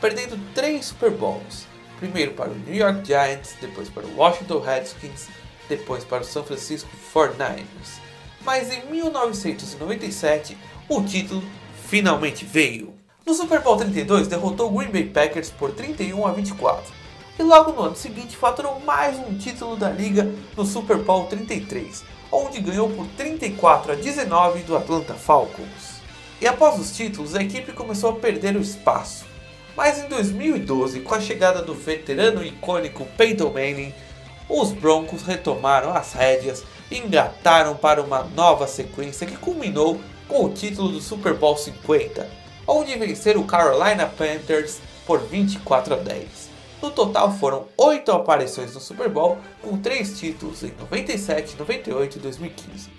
perdendo 0.00 0.40
três 0.54 0.86
Super 0.86 1.10
Bowls, 1.10 1.66
primeiro 1.98 2.32
para 2.32 2.48
o 2.48 2.54
New 2.54 2.74
York 2.74 3.06
Giants, 3.06 3.56
depois 3.60 3.90
para 3.90 4.06
o 4.06 4.16
Washington 4.16 4.60
Redskins, 4.60 5.28
depois 5.68 6.04
para 6.04 6.22
o 6.22 6.24
San 6.24 6.42
Francisco 6.42 6.88
49ers. 7.14 8.00
Mas 8.44 8.72
em 8.72 8.84
1997, 8.86 10.56
o 10.88 11.02
título 11.02 11.42
finalmente 11.86 12.44
veio. 12.44 12.94
No 13.24 13.34
Super 13.34 13.60
Bowl 13.60 13.76
32, 13.76 14.26
derrotou 14.26 14.68
o 14.68 14.78
Green 14.78 14.90
Bay 14.90 15.04
Packers 15.04 15.50
por 15.50 15.70
31 15.72 16.26
a 16.26 16.32
24. 16.32 16.92
E 17.38 17.42
logo 17.42 17.72
no 17.72 17.82
ano 17.82 17.96
seguinte 17.96 18.36
faturou 18.36 18.80
mais 18.80 19.18
um 19.18 19.36
título 19.38 19.76
da 19.76 19.88
liga 19.88 20.30
no 20.56 20.66
Super 20.66 20.98
Bowl 20.98 21.26
33, 21.26 22.04
onde 22.30 22.60
ganhou 22.60 22.90
por 22.90 23.06
34 23.16 23.92
a 23.92 23.94
19 23.94 24.64
do 24.64 24.76
Atlanta 24.76 25.14
Falcons. 25.14 26.02
E 26.40 26.46
após 26.46 26.78
os 26.78 26.94
títulos, 26.96 27.34
a 27.34 27.42
equipe 27.42 27.72
começou 27.72 28.10
a 28.10 28.16
perder 28.16 28.56
o 28.56 28.60
espaço. 28.60 29.24
Mas 29.76 29.98
em 29.98 30.08
2012, 30.08 31.00
com 31.00 31.14
a 31.14 31.20
chegada 31.20 31.62
do 31.62 31.72
veterano 31.72 32.44
icônico 32.44 33.06
Peyton 33.16 33.50
Manning, 33.50 33.94
os 34.48 34.72
Broncos 34.72 35.22
retomaram 35.22 35.92
as 35.92 36.12
rédeas 36.12 36.64
e 36.90 36.98
engataram 36.98 37.76
para 37.76 38.02
uma 38.02 38.22
nova 38.22 38.66
sequência 38.66 39.26
que 39.26 39.36
culminou 39.36 40.00
com 40.28 40.44
o 40.44 40.50
título 40.50 40.88
do 40.88 41.00
Super 41.00 41.34
Bowl 41.34 41.56
50, 41.56 42.28
onde 42.66 42.96
venceram 42.96 43.40
o 43.40 43.46
Carolina 43.46 44.06
Panthers 44.06 44.80
por 45.06 45.20
24 45.20 45.94
a 45.94 45.96
10. 45.98 46.52
No 46.80 46.90
total 46.90 47.32
foram 47.32 47.66
8 47.76 48.10
aparições 48.10 48.74
no 48.74 48.80
Super 48.80 49.08
Bowl, 49.08 49.38
com 49.62 49.76
3 49.78 50.18
títulos 50.18 50.62
em 50.64 50.72
97, 50.80 51.56
98 51.56 52.16
e 52.16 52.20
2015. 52.20 52.90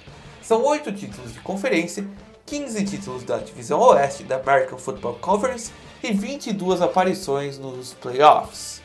São 0.42 0.64
8 0.64 0.92
títulos 0.94 1.34
de 1.34 1.40
conferência, 1.40 2.06
15 2.46 2.86
títulos 2.86 3.24
da 3.24 3.38
divisão 3.38 3.80
oeste 3.80 4.24
da 4.24 4.38
American 4.38 4.78
Football 4.78 5.16
Conference 5.16 5.72
e 6.04 6.14
22 6.14 6.82
aparições 6.82 7.58
nos 7.58 7.94
playoffs. 7.94 8.83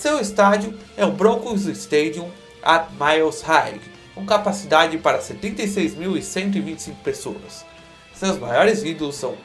Seu 0.00 0.18
estádio 0.18 0.72
é 0.96 1.04
o 1.04 1.12
Broncos 1.12 1.66
Stadium 1.66 2.30
at 2.62 2.88
Miles 2.92 3.42
High, 3.42 3.78
com 4.14 4.24
capacidade 4.24 4.96
para 4.96 5.18
76.125 5.18 6.94
pessoas. 7.04 7.66
Seus 8.14 8.38
maiores 8.38 8.82
ídolos 8.82 9.16
são 9.16 9.36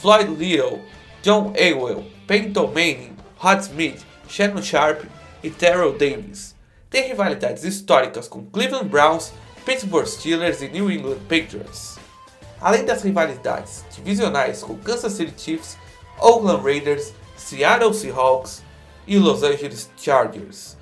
Floyd 0.00 0.30
Little, 0.30 0.80
John 1.22 1.52
Elway, 1.54 2.10
Peyton 2.26 2.68
Manning, 2.68 3.14
Hot 3.44 3.60
Smith, 3.60 4.02
Shannon 4.26 4.62
Sharp 4.62 5.04
e 5.42 5.50
Terrell 5.50 5.92
Davis. 5.92 6.56
Tem 6.88 7.08
rivalidades 7.08 7.64
históricas 7.64 8.26
com 8.26 8.46
Cleveland 8.46 8.88
Browns, 8.88 9.34
Pittsburgh 9.66 10.06
Steelers 10.06 10.62
e 10.62 10.68
New 10.68 10.90
England 10.90 11.18
Patriots. 11.28 11.98
Além 12.58 12.86
das 12.86 13.02
rivalidades 13.02 13.84
divisionais 13.94 14.62
com 14.62 14.78
Kansas 14.78 15.12
City 15.12 15.34
Chiefs, 15.36 15.76
Oakland 16.18 16.64
Raiders, 16.64 17.12
Seattle 17.36 17.92
Seahawks 17.92 18.62
e 19.06 19.18
Los 19.18 19.42
Angeles 19.42 19.90
Chargers. 19.96 20.76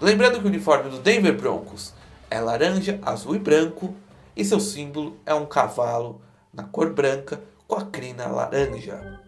Lembrando 0.00 0.38
que 0.38 0.44
o 0.44 0.48
uniforme 0.48 0.90
do 0.90 0.98
Denver 0.98 1.36
Broncos 1.36 1.94
é 2.30 2.40
laranja, 2.40 2.98
azul 3.02 3.36
e 3.36 3.38
branco 3.38 3.94
e 4.36 4.44
seu 4.44 4.60
símbolo 4.60 5.16
é 5.24 5.34
um 5.34 5.46
cavalo 5.46 6.20
na 6.52 6.64
cor 6.64 6.92
branca 6.92 7.40
com 7.66 7.76
a 7.76 7.84
crina 7.84 8.26
laranja. 8.26 9.20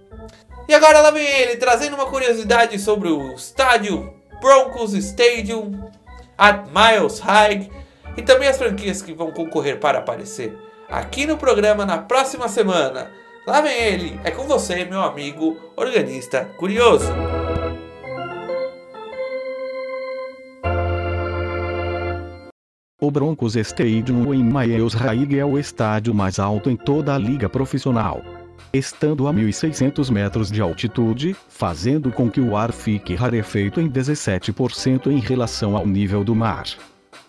E 0.68 0.75
agora 0.75 1.01
lá 1.01 1.11
vem 1.11 1.25
ele, 1.25 1.57
trazendo 1.57 1.94
uma 1.94 2.07
curiosidade 2.07 2.79
sobre 2.79 3.09
o 3.09 3.33
estádio 3.35 4.12
Broncos 4.40 4.94
Stadium 4.94 5.90
at 6.37 6.66
Miles 6.66 7.20
High 7.20 7.70
e 8.16 8.22
também 8.22 8.49
as 8.49 8.59
franquias 8.59 9.01
que 9.01 9.14
vão 9.14 9.31
concorrer 9.31 9.79
para 9.79 9.99
aparecer 9.99 10.57
aqui 10.88 11.27
no 11.27 11.37
programa 11.37 11.85
na 11.85 11.99
próxima 11.99 12.49
semana. 12.49 13.11
Lá 13.46 13.61
vem 13.61 13.77
ele, 13.77 14.20
é 14.25 14.31
com 14.31 14.44
você, 14.44 14.85
meu 14.85 15.03
amigo 15.03 15.57
organista 15.77 16.44
curioso. 16.59 17.12
O 22.98 23.11
Broncos 23.11 23.56
Stadium 23.56 24.32
em 24.32 24.42
Miles 24.42 24.94
High 24.94 25.38
é 25.38 25.44
o 25.44 25.59
estádio 25.59 26.14
mais 26.14 26.38
alto 26.38 26.70
em 26.70 26.76
toda 26.76 27.14
a 27.14 27.18
liga 27.18 27.46
profissional. 27.46 28.22
Estando 28.72 29.28
a 29.28 29.35
1.600 29.35 30.11
metros 30.11 30.50
de 30.50 30.62
altitude, 30.62 31.37
fazendo 31.46 32.11
com 32.11 32.30
que 32.30 32.40
o 32.40 32.56
ar 32.56 32.72
fique 32.72 33.14
rarefeito 33.14 33.82
em 33.82 33.90
17% 33.90 35.09
em 35.09 35.18
relação 35.18 35.76
ao 35.76 35.87
nível 35.87 36.24
do 36.24 36.35
mar. 36.35 36.64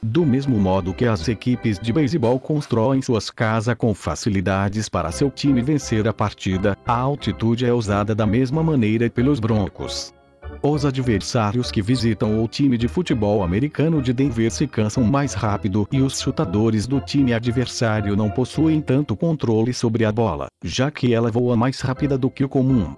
Do 0.01 0.25
mesmo 0.25 0.57
modo 0.57 0.93
que 0.93 1.03
as 1.03 1.27
equipes 1.27 1.77
de 1.77 1.91
beisebol 1.91 2.39
constroem 2.39 3.01
suas 3.01 3.29
casas 3.29 3.75
com 3.75 3.93
facilidades 3.93 4.87
para 4.87 5.11
seu 5.11 5.29
time 5.29 5.61
vencer 5.61 6.07
a 6.07 6.13
partida, 6.13 6.77
a 6.85 6.97
altitude 6.97 7.65
é 7.65 7.73
usada 7.73 8.15
da 8.15 8.25
mesma 8.25 8.63
maneira 8.63 9.09
pelos 9.09 9.41
Broncos. 9.41 10.13
Os 10.61 10.85
adversários 10.85 11.69
que 11.69 11.81
visitam 11.81 12.43
o 12.43 12.47
time 12.47 12.77
de 12.77 12.87
futebol 12.87 13.43
americano 13.43 14.01
de 14.01 14.11
Denver 14.11 14.51
se 14.51 14.65
cansam 14.65 15.03
mais 15.03 15.33
rápido 15.33 15.87
e 15.91 16.01
os 16.01 16.19
chutadores 16.19 16.87
do 16.87 16.99
time 16.99 17.33
adversário 17.33 18.15
não 18.15 18.29
possuem 18.29 18.81
tanto 18.81 19.15
controle 19.15 19.73
sobre 19.73 20.03
a 20.03 20.11
bola, 20.11 20.47
já 20.63 20.89
que 20.89 21.13
ela 21.13 21.31
voa 21.31 21.55
mais 21.55 21.79
rápida 21.79 22.17
do 22.17 22.29
que 22.29 22.43
o 22.43 22.49
comum. 22.49 22.95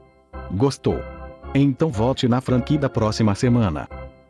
Gostou? 0.51 0.99
Então 1.53 1.89
vote 1.89 2.27
na 2.27 2.39
franquia 2.39 2.79
da 2.79 2.89
próxima 2.89 3.35
semana. 3.35 3.87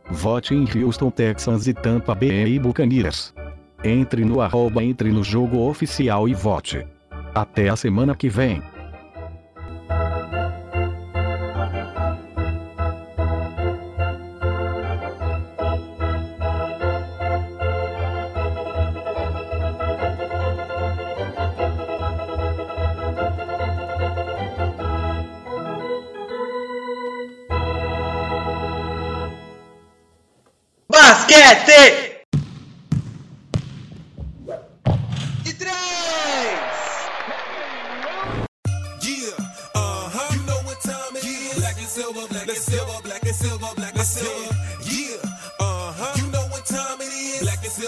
Vote 0.10 0.56
em 0.56 0.65
Houston 0.84 1.12
Texans 1.12 1.68
e 1.68 1.74
Tampa 1.74 2.15
Bay 2.15 2.58
Buccaneers. 2.58 3.34
Entre 3.84 4.26
no 4.26 4.42
arroba 4.42 4.84
entre 4.84 5.12
no 5.12 5.24
jogo 5.24 5.70
oficial 5.70 6.28
e 6.28 6.34
vote. 6.34 6.86
Até 7.34 7.70
a 7.70 7.76
semana 7.76 8.15
que 8.15 8.28
vem. 8.28 8.62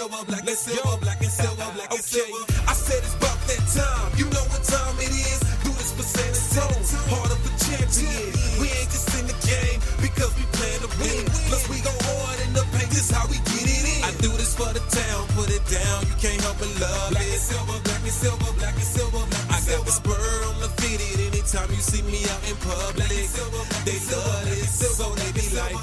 Silver, 0.02 0.24
black 0.26 0.46
and 0.48 0.58
silver, 0.58 0.96
black 0.98 1.20
and 1.20 1.30
silver, 1.30 1.68
black 1.78 1.92
and 1.94 2.02
silver. 2.02 2.42
I 2.66 2.74
said 2.74 2.98
it's 3.06 3.14
about 3.14 3.38
that 3.46 3.62
time. 3.70 4.10
You 4.18 4.26
know 4.34 4.44
what 4.50 4.62
time 4.66 4.98
it 4.98 5.14
is. 5.14 5.38
Do 5.62 5.70
this 5.78 5.94
for 5.94 6.02
San 6.02 6.26
Antonio, 6.26 6.98
heart 7.06 7.30
of 7.30 7.38
a 7.38 7.52
champion. 7.62 8.34
We 8.58 8.66
ain't 8.66 8.90
just 8.90 9.14
in 9.14 9.30
the 9.30 9.38
game 9.46 9.78
because 10.02 10.34
we 10.34 10.42
plan 10.58 10.74
to 10.82 10.90
win. 10.98 11.22
Plus 11.46 11.70
we 11.70 11.78
go 11.86 11.94
hard 11.94 12.38
in 12.42 12.50
the 12.50 12.66
paint. 12.74 12.90
This 12.90 13.14
how 13.14 13.30
we 13.30 13.38
get 13.46 13.62
it 13.62 13.84
in. 13.94 14.02
I 14.02 14.10
do 14.18 14.30
this 14.34 14.58
for 14.58 14.70
the 14.74 14.82
town. 14.90 15.22
Put 15.38 15.54
it 15.54 15.62
down. 15.70 16.02
You 16.10 16.16
can't 16.18 16.40
help 16.42 16.58
but 16.58 16.72
love 16.82 17.14
black 17.14 17.22
it. 17.22 17.38
And 17.38 17.44
silver, 17.46 17.78
black 17.86 18.02
and 18.02 18.16
silver, 18.16 18.50
black 18.58 18.74
and 18.74 18.88
silver, 18.96 19.22
black 19.22 19.46
and 19.46 19.54
I 19.54 19.58
got 19.70 19.86
the 19.86 19.94
spur 19.94 20.26
on 20.50 20.56
the 20.58 20.70
fitted 20.82 21.30
anytime 21.30 21.70
you 21.70 21.78
see 21.78 22.02
me 22.02 22.26
out 22.26 22.42
in 22.50 22.58
public. 22.58 23.06
They 23.06 23.98
love 24.10 24.50
it, 24.50 24.66
so 24.66 25.14
they 25.14 25.30
be 25.30 25.46
like, 25.54 25.78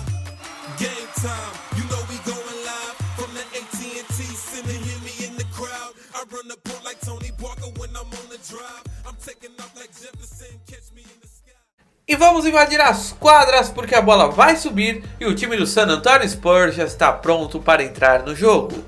game 0.75 1.07
time. 1.23 1.55
You 1.79 1.87
know 1.87 2.03
we 2.11 2.19
going 2.27 2.38
run 6.31 6.47
the 6.47 6.57
like 6.83 6.99
Tony 7.01 7.31
Parker 7.37 7.69
when 7.77 7.89
I'm 7.91 8.05
on 8.05 8.29
the 8.29 8.37
drive. 8.49 8.83
I'm 9.05 9.15
taking 9.15 9.51
off 9.59 9.75
like 9.75 9.91
Jefferson. 9.91 10.59
Catch 10.67 10.93
me 10.93 11.01
in 11.01 11.19
the 11.21 11.27
sky. 11.27 11.53
E 12.07 12.15
vamos 12.15 12.45
invadir 12.45 12.81
as 12.81 13.11
quadras 13.13 13.69
porque 13.69 13.95
a 13.95 14.01
bola 14.01 14.29
vai 14.29 14.55
subir 14.55 15.03
e 15.19 15.25
o 15.25 15.35
time 15.35 15.57
do 15.57 15.65
San 15.65 15.87
Antonio 15.87 16.27
Spurs 16.27 16.75
já 16.75 16.83
está 16.83 17.11
pronto 17.11 17.59
para 17.59 17.83
entrar 17.83 18.23
no 18.23 18.35
jogo. 18.35 18.83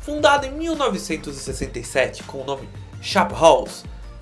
Fundado 0.00 0.46
em 0.46 0.52
1967 0.52 2.22
com 2.24 2.42
o 2.42 2.44
nome 2.44 2.68
Shop 3.02 3.34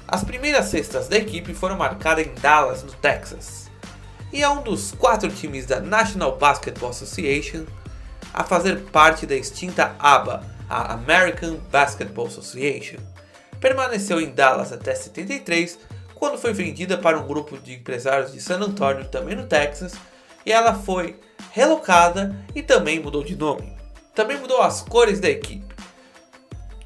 as 0.07 0.22
primeiras 0.22 0.66
cestas 0.66 1.09
da 1.09 1.16
equipe 1.16 1.55
foram 1.55 1.77
marcadas 1.77 2.27
em 2.27 2.35
Dallas, 2.35 2.83
no 2.83 2.92
Texas. 2.92 3.70
E 4.33 4.42
é 4.42 4.48
um 4.48 4.62
dos 4.62 4.92
quatro 4.92 5.31
times 5.31 5.66
da 5.66 5.81
National 5.81 6.37
Basketball 6.37 6.90
Association 6.90 7.64
a 8.33 8.44
fazer 8.44 8.81
parte 8.92 9.27
da 9.27 9.35
extinta 9.35 9.94
ABA, 9.98 10.53
a 10.68 10.94
American 10.94 11.57
Basketball 11.70 12.27
Association. 12.27 12.98
Permaneceu 13.61 14.20
em 14.20 14.31
Dallas 14.31 14.72
até 14.72 14.94
73, 14.94 15.79
quando 16.14 16.38
foi 16.38 16.53
vendida 16.53 16.96
para 16.98 17.18
um 17.18 17.27
grupo 17.27 17.59
de 17.59 17.74
empresários 17.74 18.33
de 18.33 18.40
San 18.40 18.61
Antonio, 18.61 19.09
também 19.09 19.37
no 19.37 19.46
Texas, 19.46 19.94
e 20.44 20.53
ela 20.53 20.74
foi 20.74 21.18
relocada 21.53 22.35
e 22.55 22.62
também 22.62 23.00
mudou 23.00 23.22
de 23.22 23.37
nome. 23.37 23.72
Também 24.14 24.38
mudou 24.38 24.61
as 24.62 24.83
cores 24.83 25.20
da 25.20 25.29
equipe. 25.29 25.74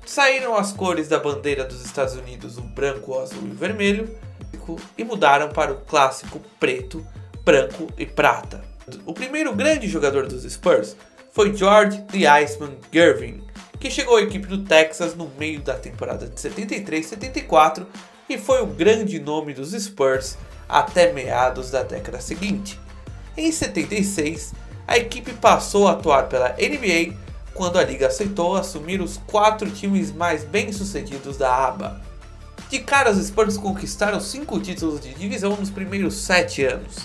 Saíram 0.06 0.56
as 0.56 0.72
cores 0.72 1.08
da 1.08 1.18
bandeira 1.18 1.64
dos 1.64 1.84
Estados 1.84 2.14
Unidos, 2.14 2.56
o 2.56 2.62
branco, 2.62 3.12
o 3.12 3.20
azul 3.20 3.46
e 3.46 3.50
o 3.50 3.54
vermelho, 3.54 4.18
e 4.96 5.04
mudaram 5.04 5.50
para 5.50 5.72
o 5.72 5.80
clássico 5.80 6.40
preto, 6.58 7.06
branco 7.44 7.88
e 7.98 8.06
prata. 8.06 8.62
O 9.04 9.12
primeiro 9.12 9.54
grande 9.54 9.86
jogador 9.86 10.26
dos 10.26 10.50
Spurs 10.50 10.96
foi 11.32 11.54
George 11.54 12.02
The 12.10 12.26
Iceman 12.26 12.76
Gervin, 12.92 13.46
que 13.78 13.90
chegou 13.90 14.16
à 14.16 14.22
equipe 14.22 14.46
do 14.46 14.64
Texas 14.64 15.14
no 15.14 15.30
meio 15.38 15.60
da 15.60 15.74
temporada 15.74 16.26
de 16.26 16.34
73-74 16.34 17.86
e 18.28 18.36
foi 18.36 18.62
o 18.62 18.66
grande 18.66 19.18
nome 19.18 19.54
dos 19.54 19.70
Spurs 19.72 20.36
até 20.68 21.12
meados 21.12 21.70
da 21.70 21.82
década 21.82 22.20
seguinte. 22.20 22.78
Em 23.36 23.50
76, 23.52 24.52
a 24.86 24.98
equipe 24.98 25.32
passou 25.32 25.86
a 25.86 25.92
atuar 25.92 26.28
pela 26.28 26.50
NBA 26.50 27.16
quando 27.54 27.78
a 27.78 27.84
liga 27.84 28.08
aceitou 28.08 28.56
assumir 28.56 29.00
os 29.00 29.16
quatro 29.26 29.70
times 29.70 30.12
mais 30.12 30.44
bem-sucedidos 30.44 31.36
da 31.36 31.68
ABA. 31.68 32.00
De 32.68 32.80
cara, 32.80 33.10
os 33.10 33.26
Spurs 33.26 33.56
conquistaram 33.56 34.20
cinco 34.20 34.60
títulos 34.60 35.00
de 35.00 35.14
divisão 35.14 35.56
nos 35.56 35.70
primeiros 35.70 36.16
sete 36.16 36.64
anos, 36.64 36.98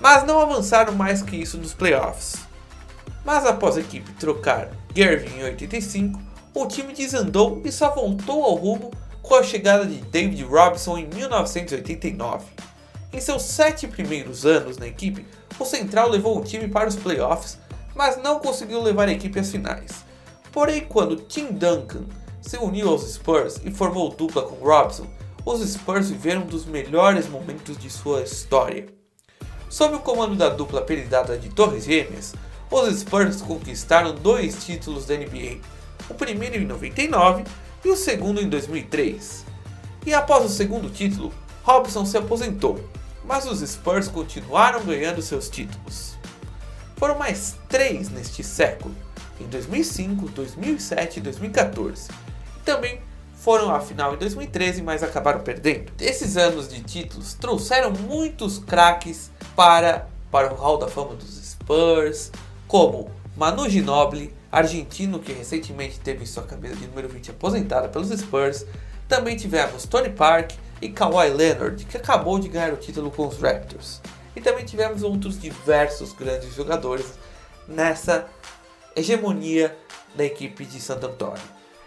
mas 0.00 0.24
não 0.24 0.40
avançaram 0.40 0.94
mais 0.94 1.20
que 1.20 1.36
isso 1.36 1.58
nos 1.58 1.74
playoffs. 1.74 2.51
Mas 3.24 3.46
após 3.46 3.76
a 3.76 3.80
equipe 3.80 4.12
trocar 4.12 4.70
Gervin 4.94 5.38
em 5.38 5.44
85, 5.44 6.20
o 6.54 6.66
time 6.66 6.92
desandou 6.92 7.62
e 7.64 7.72
só 7.72 7.94
voltou 7.94 8.44
ao 8.44 8.54
rumo 8.54 8.90
com 9.22 9.34
a 9.34 9.42
chegada 9.42 9.86
de 9.86 9.96
David 9.96 10.42
Robinson 10.44 10.98
em 10.98 11.06
1989. 11.06 12.44
Em 13.12 13.20
seus 13.20 13.42
sete 13.42 13.86
primeiros 13.86 14.44
anos 14.44 14.76
na 14.78 14.86
equipe, 14.86 15.26
o 15.58 15.64
Central 15.64 16.08
levou 16.08 16.38
o 16.38 16.44
time 16.44 16.66
para 16.66 16.88
os 16.88 16.96
playoffs, 16.96 17.58
mas 17.94 18.20
não 18.22 18.40
conseguiu 18.40 18.82
levar 18.82 19.08
a 19.08 19.12
equipe 19.12 19.38
às 19.38 19.50
finais. 19.50 20.04
Porém, 20.50 20.82
quando 20.82 21.16
Tim 21.16 21.52
Duncan 21.52 22.04
se 22.40 22.56
uniu 22.56 22.88
aos 22.88 23.10
Spurs 23.12 23.60
e 23.64 23.70
formou 23.70 24.10
dupla 24.10 24.42
com 24.42 24.56
Robson, 24.56 25.06
os 25.44 25.60
Spurs 25.60 26.10
viveram 26.10 26.42
um 26.42 26.46
dos 26.46 26.64
melhores 26.64 27.28
momentos 27.28 27.76
de 27.76 27.88
sua 27.88 28.22
história. 28.22 28.86
Sob 29.68 29.94
o 29.94 30.00
comando 30.00 30.36
da 30.36 30.48
dupla 30.48 30.80
apelidada 30.80 31.38
de 31.38 31.48
Torres 31.48 31.84
Gêmeas, 31.84 32.34
os 32.72 33.00
Spurs 33.00 33.42
conquistaram 33.42 34.14
dois 34.14 34.64
títulos 34.64 35.04
da 35.04 35.14
NBA, 35.14 35.58
o 36.08 36.14
primeiro 36.14 36.56
em 36.56 36.64
99 36.64 37.44
e 37.84 37.88
o 37.90 37.96
segundo 37.96 38.40
em 38.40 38.48
2003. 38.48 39.44
E 40.06 40.14
após 40.14 40.44
o 40.44 40.48
segundo 40.48 40.88
título, 40.90 41.32
Robson 41.62 42.06
se 42.06 42.16
aposentou, 42.16 42.82
mas 43.24 43.46
os 43.46 43.60
Spurs 43.60 44.08
continuaram 44.08 44.82
ganhando 44.84 45.20
seus 45.20 45.48
títulos. 45.48 46.16
Foram 46.96 47.18
mais 47.18 47.56
três 47.68 48.08
neste 48.08 48.42
século, 48.42 48.94
em 49.38 49.46
2005, 49.46 50.28
2007 50.30 51.18
e 51.18 51.22
2014. 51.22 52.08
E 52.56 52.60
também 52.64 53.00
foram 53.34 53.74
à 53.74 53.80
final 53.80 54.14
em 54.14 54.18
2013, 54.18 54.82
mas 54.82 55.02
acabaram 55.02 55.40
perdendo. 55.40 55.92
Esses 56.00 56.36
anos 56.36 56.68
de 56.68 56.80
títulos 56.80 57.34
trouxeram 57.34 57.90
muitos 57.90 58.58
craques 58.58 59.30
para, 59.54 60.08
para 60.30 60.52
o 60.52 60.56
Hall 60.56 60.78
da 60.78 60.88
Fama 60.88 61.14
dos 61.16 61.34
Spurs, 61.44 62.30
como 62.72 63.10
Manu 63.36 63.68
Ginobili, 63.68 64.34
argentino 64.50 65.18
que 65.18 65.30
recentemente 65.30 66.00
teve 66.00 66.24
sua 66.24 66.42
camisa 66.44 66.74
de 66.74 66.86
número 66.86 67.06
20 67.06 67.32
aposentada 67.32 67.86
pelos 67.86 68.08
Spurs. 68.08 68.64
Também 69.06 69.36
tivemos 69.36 69.84
Tony 69.84 70.08
Park, 70.08 70.52
e 70.80 70.88
Kawhi 70.88 71.28
Leonard, 71.28 71.84
que 71.84 71.98
acabou 71.98 72.38
de 72.38 72.48
ganhar 72.48 72.72
o 72.72 72.78
título 72.78 73.10
com 73.10 73.28
os 73.28 73.36
Raptors. 73.38 74.00
E 74.34 74.40
também 74.40 74.64
tivemos 74.64 75.02
outros 75.02 75.38
diversos 75.38 76.14
grandes 76.14 76.54
jogadores 76.54 77.12
nessa 77.68 78.26
hegemonia 78.96 79.76
da 80.14 80.24
equipe 80.24 80.64
de 80.64 80.80
Santo 80.80 81.08
Antônio. 81.08 81.42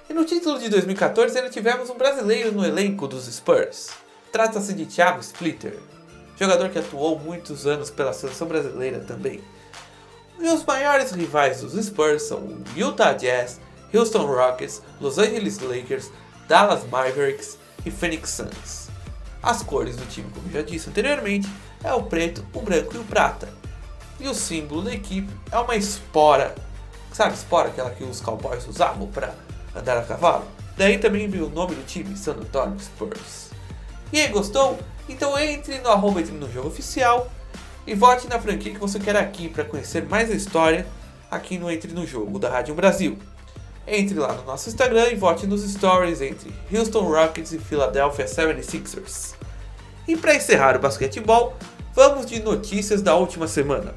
E 0.08 0.14
no 0.14 0.24
título 0.24 0.60
de 0.60 0.70
2014 0.70 1.36
ainda 1.36 1.50
tivemos 1.50 1.90
um 1.90 1.98
brasileiro 1.98 2.52
no 2.52 2.64
elenco 2.64 3.08
dos 3.08 3.26
Spurs. 3.26 3.90
Trata-se 4.32 4.72
de 4.72 4.86
Thiago 4.86 5.20
Splitter, 5.20 5.80
jogador 6.40 6.70
que 6.70 6.78
atuou 6.78 7.18
muitos 7.18 7.66
anos 7.66 7.90
pela 7.90 8.14
seleção 8.14 8.48
brasileira 8.48 9.00
também. 9.00 9.42
E 10.40 10.48
os 10.50 10.64
maiores 10.66 11.12
rivais 11.12 11.62
dos 11.62 11.74
Spurs 11.86 12.24
são 12.24 12.40
o 12.40 12.64
Utah 12.76 13.14
Jazz, 13.14 13.60
Houston 13.94 14.26
Rockets, 14.26 14.82
Los 15.00 15.18
Angeles 15.18 15.60
Lakers, 15.60 16.12
Dallas 16.48 16.84
Mavericks 16.90 17.58
e 17.86 17.92
Phoenix 17.92 18.32
Suns. 18.32 18.90
As 19.42 19.62
cores 19.62 19.96
do 19.96 20.06
time, 20.08 20.30
como 20.34 20.52
já 20.52 20.62
disse 20.62 20.90
anteriormente, 20.90 21.48
é 21.84 21.94
o 21.94 22.04
preto, 22.04 22.46
o 22.54 22.62
branco 22.62 22.96
e 22.96 23.00
o 23.00 23.04
prata. 23.04 23.48
E 24.20 24.28
o 24.28 24.34
símbolo 24.34 24.82
da 24.82 24.94
equipe 24.94 25.32
é 25.52 25.58
uma 25.60 25.76
espora. 25.76 26.56
Sabe 27.14 27.34
espora, 27.34 27.70
aquela 27.70 27.92
que 27.92 28.04
os 28.04 28.20
cowboys 28.20 28.68
usavam 28.68 29.08
para 29.08 29.34
andar 29.76 29.98
a 29.98 30.04
cavalo? 30.04 30.46
Daí 30.78 30.98
também 30.98 31.30
veio 31.30 31.48
o 31.48 31.50
nome 31.50 31.76
do 31.76 31.86
time, 31.86 32.18
San 32.18 32.34
Antonio 32.34 32.78
Spurs. 32.80 33.52
E 34.12 34.20
aí, 34.20 34.28
gostou? 34.28 34.78
Então 35.08 35.38
entre 35.38 35.80
no 35.80 35.90
arroba 35.90 36.22
no 36.22 36.52
jogo 36.52 36.68
oficial 36.68 37.32
e 37.88 37.94
vote 37.94 38.28
na 38.28 38.40
franquia 38.40 38.74
que 38.74 38.80
você 38.80 39.00
quer 39.00 39.16
aqui 39.16 39.48
para 39.48 39.64
conhecer 39.64 40.06
mais 40.08 40.32
a 40.32 40.34
história 40.34 40.86
aqui 41.30 41.58
no 41.58 41.70
Entre 41.70 41.94
no 41.94 42.06
Jogo 42.06 42.40
da 42.40 42.50
Rádio 42.50 42.74
Brasil. 42.76 43.18
Entre 43.88 44.18
lá 44.18 44.34
no 44.34 44.44
nosso 44.44 44.70
Instagram 44.70 45.10
e 45.12 45.16
vote 45.16 45.46
nos 45.46 45.62
stories 45.62 46.22
entre 46.22 46.52
Houston 46.74 47.08
Rockets 47.08 47.52
e 47.52 47.60
Philadelphia 47.60 48.26
76ers. 48.26 49.36
E 50.08 50.16
para 50.16 50.36
encerrar 50.36 50.76
o 50.76 50.80
basquetebol, 50.80 51.56
vamos 51.94 52.26
de 52.26 52.42
notícias 52.42 53.02
da 53.02 53.16
última 53.16 53.48
semana. 53.48 53.94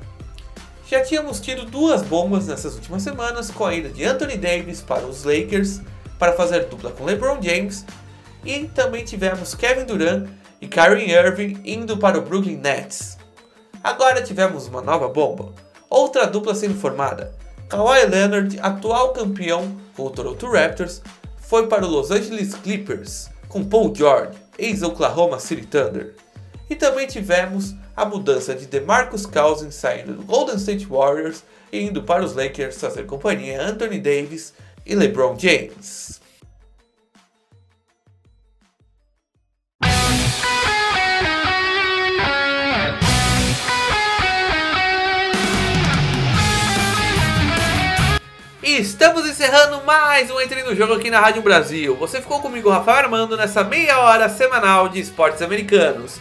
Já 0.87 1.03
tínhamos 1.03 1.41
tido 1.41 1.67
duas 1.67 2.03
bombas 2.03 2.47
nessas 2.47 2.75
últimas 2.75 3.03
semanas 3.03 3.51
com 3.51 3.65
a 3.65 3.75
ida 3.75 3.91
de 3.91 4.05
Anthony 4.05 4.37
Davis 4.37 4.81
para 4.81 5.07
os 5.07 5.25
Lakers 5.25 5.81
para 6.19 6.33
fazer 6.33 6.65
dupla 6.65 6.91
com 6.91 7.05
LeBron 7.05 7.39
James 7.43 7.85
e 8.45 8.65
também 8.69 9.05
tivemos 9.05 9.55
Kevin 9.55 9.85
Durant 9.85 10.29
e 10.61 10.67
Kyrie 10.67 11.11
Irving 11.11 11.61
indo 11.65 11.99
para 11.99 12.19
o 12.19 12.23
Brooklyn 12.23 12.57
Nets. 12.57 13.18
Agora 13.83 14.23
tivemos 14.23 14.67
uma 14.67 14.83
nova 14.83 15.09
bomba, 15.09 15.53
outra 15.89 16.27
dupla 16.27 16.55
sendo 16.55 16.75
formada. 16.75 17.35
Kawhi 17.69 18.07
Leonard, 18.07 18.59
atual 18.61 19.13
campeão 19.13 19.77
com 19.97 20.05
o 20.07 20.11
Toronto 20.11 20.51
Raptors, 20.51 21.03
foi 21.37 21.67
para 21.67 21.87
o 21.87 21.89
Los 21.89 22.11
Angeles 22.11 22.55
Clippers 22.55 23.31
com 23.49 23.65
Paul 23.65 23.95
George, 23.95 24.39
ex-Oklahoma 24.59 25.39
City 25.39 25.67
Thunder. 25.67 26.15
E 26.69 26.77
também 26.77 27.07
tivemos 27.07 27.75
a 27.97 28.05
mudança 28.05 28.55
de 28.55 28.67
DeMarcus 28.67 29.27
Cousins 29.27 29.75
saindo 29.75 30.15
do 30.15 30.23
Golden 30.23 30.57
State 30.57 30.87
Warriors 30.87 31.43
e 31.73 31.81
indo 31.81 32.03
para 32.03 32.25
os 32.25 32.35
Lakers 32.35 32.79
fazer 32.79 33.07
companhia 33.07 33.61
a 33.61 33.67
Anthony 33.67 33.99
Davis 33.99 34.53
e 34.85 34.95
LeBron 34.95 35.37
James. 35.39 36.21
Estamos 48.79 49.29
encerrando 49.29 49.83
mais 49.85 50.31
um 50.31 50.41
Entre 50.41 50.63
no 50.63 50.73
Jogo 50.73 50.95
aqui 50.95 51.11
na 51.11 51.19
Rádio 51.19 51.43
Brasil. 51.43 51.97
Você 51.97 52.21
ficou 52.21 52.41
comigo, 52.41 52.71
Rafael 52.71 52.99
Armando, 52.99 53.37
nessa 53.37 53.65
meia 53.65 53.99
hora 53.99 54.29
semanal 54.29 54.89
de 54.89 55.01
esportes 55.01 55.43
americanos. 55.43 56.21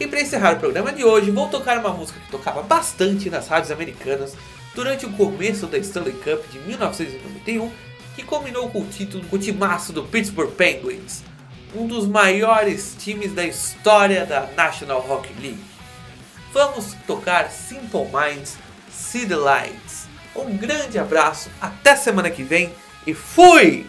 E 0.00 0.06
para 0.06 0.22
encerrar 0.22 0.54
o 0.54 0.58
programa 0.58 0.90
de 0.90 1.04
hoje, 1.04 1.30
vou 1.30 1.48
tocar 1.48 1.76
uma 1.76 1.90
música 1.90 2.18
que 2.18 2.30
tocava 2.30 2.62
bastante 2.62 3.28
nas 3.28 3.46
rádios 3.46 3.70
americanas 3.70 4.34
durante 4.74 5.04
o 5.04 5.12
começo 5.12 5.66
da 5.66 5.76
Stanley 5.76 6.14
Cup 6.14 6.50
de 6.50 6.58
1991, 6.60 7.70
que 8.16 8.22
combinou 8.22 8.70
com 8.70 8.80
o 8.80 8.86
título 8.86 9.22
com 9.26 9.36
timaço 9.36 9.92
do 9.92 10.02
Pittsburgh 10.04 10.52
Penguins, 10.52 11.22
um 11.74 11.86
dos 11.86 12.06
maiores 12.06 12.96
times 12.98 13.34
da 13.34 13.44
história 13.44 14.24
da 14.24 14.48
National 14.56 15.04
Hockey 15.06 15.34
League. 15.42 15.64
Vamos 16.54 16.94
tocar 17.06 17.50
Simple 17.50 18.06
Minds, 18.06 18.56
See 18.90 19.26
the 19.26 19.36
Lights. 19.36 20.08
Um 20.34 20.56
grande 20.56 20.98
abraço, 20.98 21.50
até 21.60 21.96
semana 21.96 22.30
que 22.30 22.42
vem 22.42 22.72
e 23.06 23.14
fui! 23.14 23.86